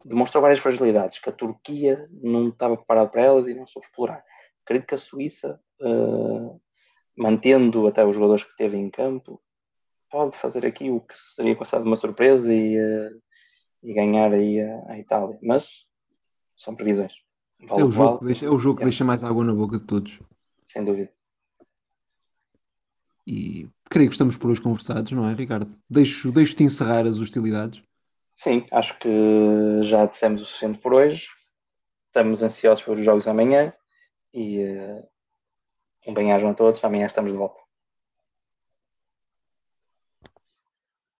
demonstrou 0.05 0.41
várias 0.41 0.59
fragilidades, 0.59 1.19
que 1.19 1.29
a 1.29 1.33
Turquia 1.33 2.07
não 2.11 2.49
estava 2.49 2.77
preparada 2.77 3.09
para 3.09 3.23
elas 3.23 3.47
e 3.47 3.53
não 3.53 3.65
soube 3.65 3.87
explorar. 3.87 4.23
Acredito 4.63 4.87
que 4.87 4.95
a 4.95 4.97
Suíça, 4.97 5.59
uh, 5.81 6.61
mantendo 7.17 7.87
até 7.87 8.05
os 8.05 8.13
jogadores 8.13 8.43
que 8.43 8.55
teve 8.55 8.77
em 8.77 8.89
campo, 8.89 9.41
pode 10.09 10.37
fazer 10.37 10.65
aqui 10.65 10.89
o 10.89 11.01
que 11.01 11.15
seria 11.15 11.55
considerado 11.55 11.87
uma 11.87 11.95
surpresa 11.95 12.53
e, 12.53 12.77
uh, 12.77 13.21
e 13.83 13.93
ganhar 13.93 14.31
aí 14.33 14.61
a, 14.61 14.91
a 14.93 14.99
Itália. 14.99 15.39
Mas 15.41 15.85
são 16.55 16.75
previsões. 16.75 17.26
Vale 17.59 17.81
é 17.81 17.85
o 17.85 17.91
jogo, 17.91 18.19
que 18.19 18.25
deixa, 18.25 18.45
é 18.45 18.49
o 18.49 18.57
jogo 18.57 18.77
que 18.77 18.83
deixa 18.83 19.03
mais 19.03 19.23
água 19.23 19.43
na 19.43 19.53
boca 19.53 19.77
de 19.77 19.85
todos. 19.85 20.19
Sem 20.65 20.83
dúvida. 20.83 21.11
E 23.25 23.67
creio 23.89 24.09
que 24.09 24.15
estamos 24.15 24.37
por 24.37 24.51
hoje 24.51 24.61
conversados, 24.61 25.11
não 25.11 25.27
é, 25.29 25.33
Ricardo? 25.33 25.75
Deixo-te 25.89 26.33
deixo 26.33 26.63
encerrar 26.63 27.05
as 27.05 27.17
hostilidades. 27.17 27.81
Sim, 28.35 28.65
acho 28.71 28.97
que 28.99 29.81
já 29.81 30.05
dissemos 30.05 30.41
o 30.41 30.45
suficiente 30.45 30.77
por 30.77 30.93
hoje. 30.93 31.27
Estamos 32.05 32.41
ansiosos 32.41 32.83
para 32.83 32.93
os 32.93 33.03
jogos 33.03 33.27
amanhã 33.27 33.73
e 34.33 34.63
uh, 34.63 35.07
um 36.07 36.13
bem-ajo 36.13 36.47
a 36.47 36.53
todos. 36.53 36.83
Amanhã 36.83 37.07
estamos 37.07 37.31
de 37.31 37.37
volta. 37.37 37.66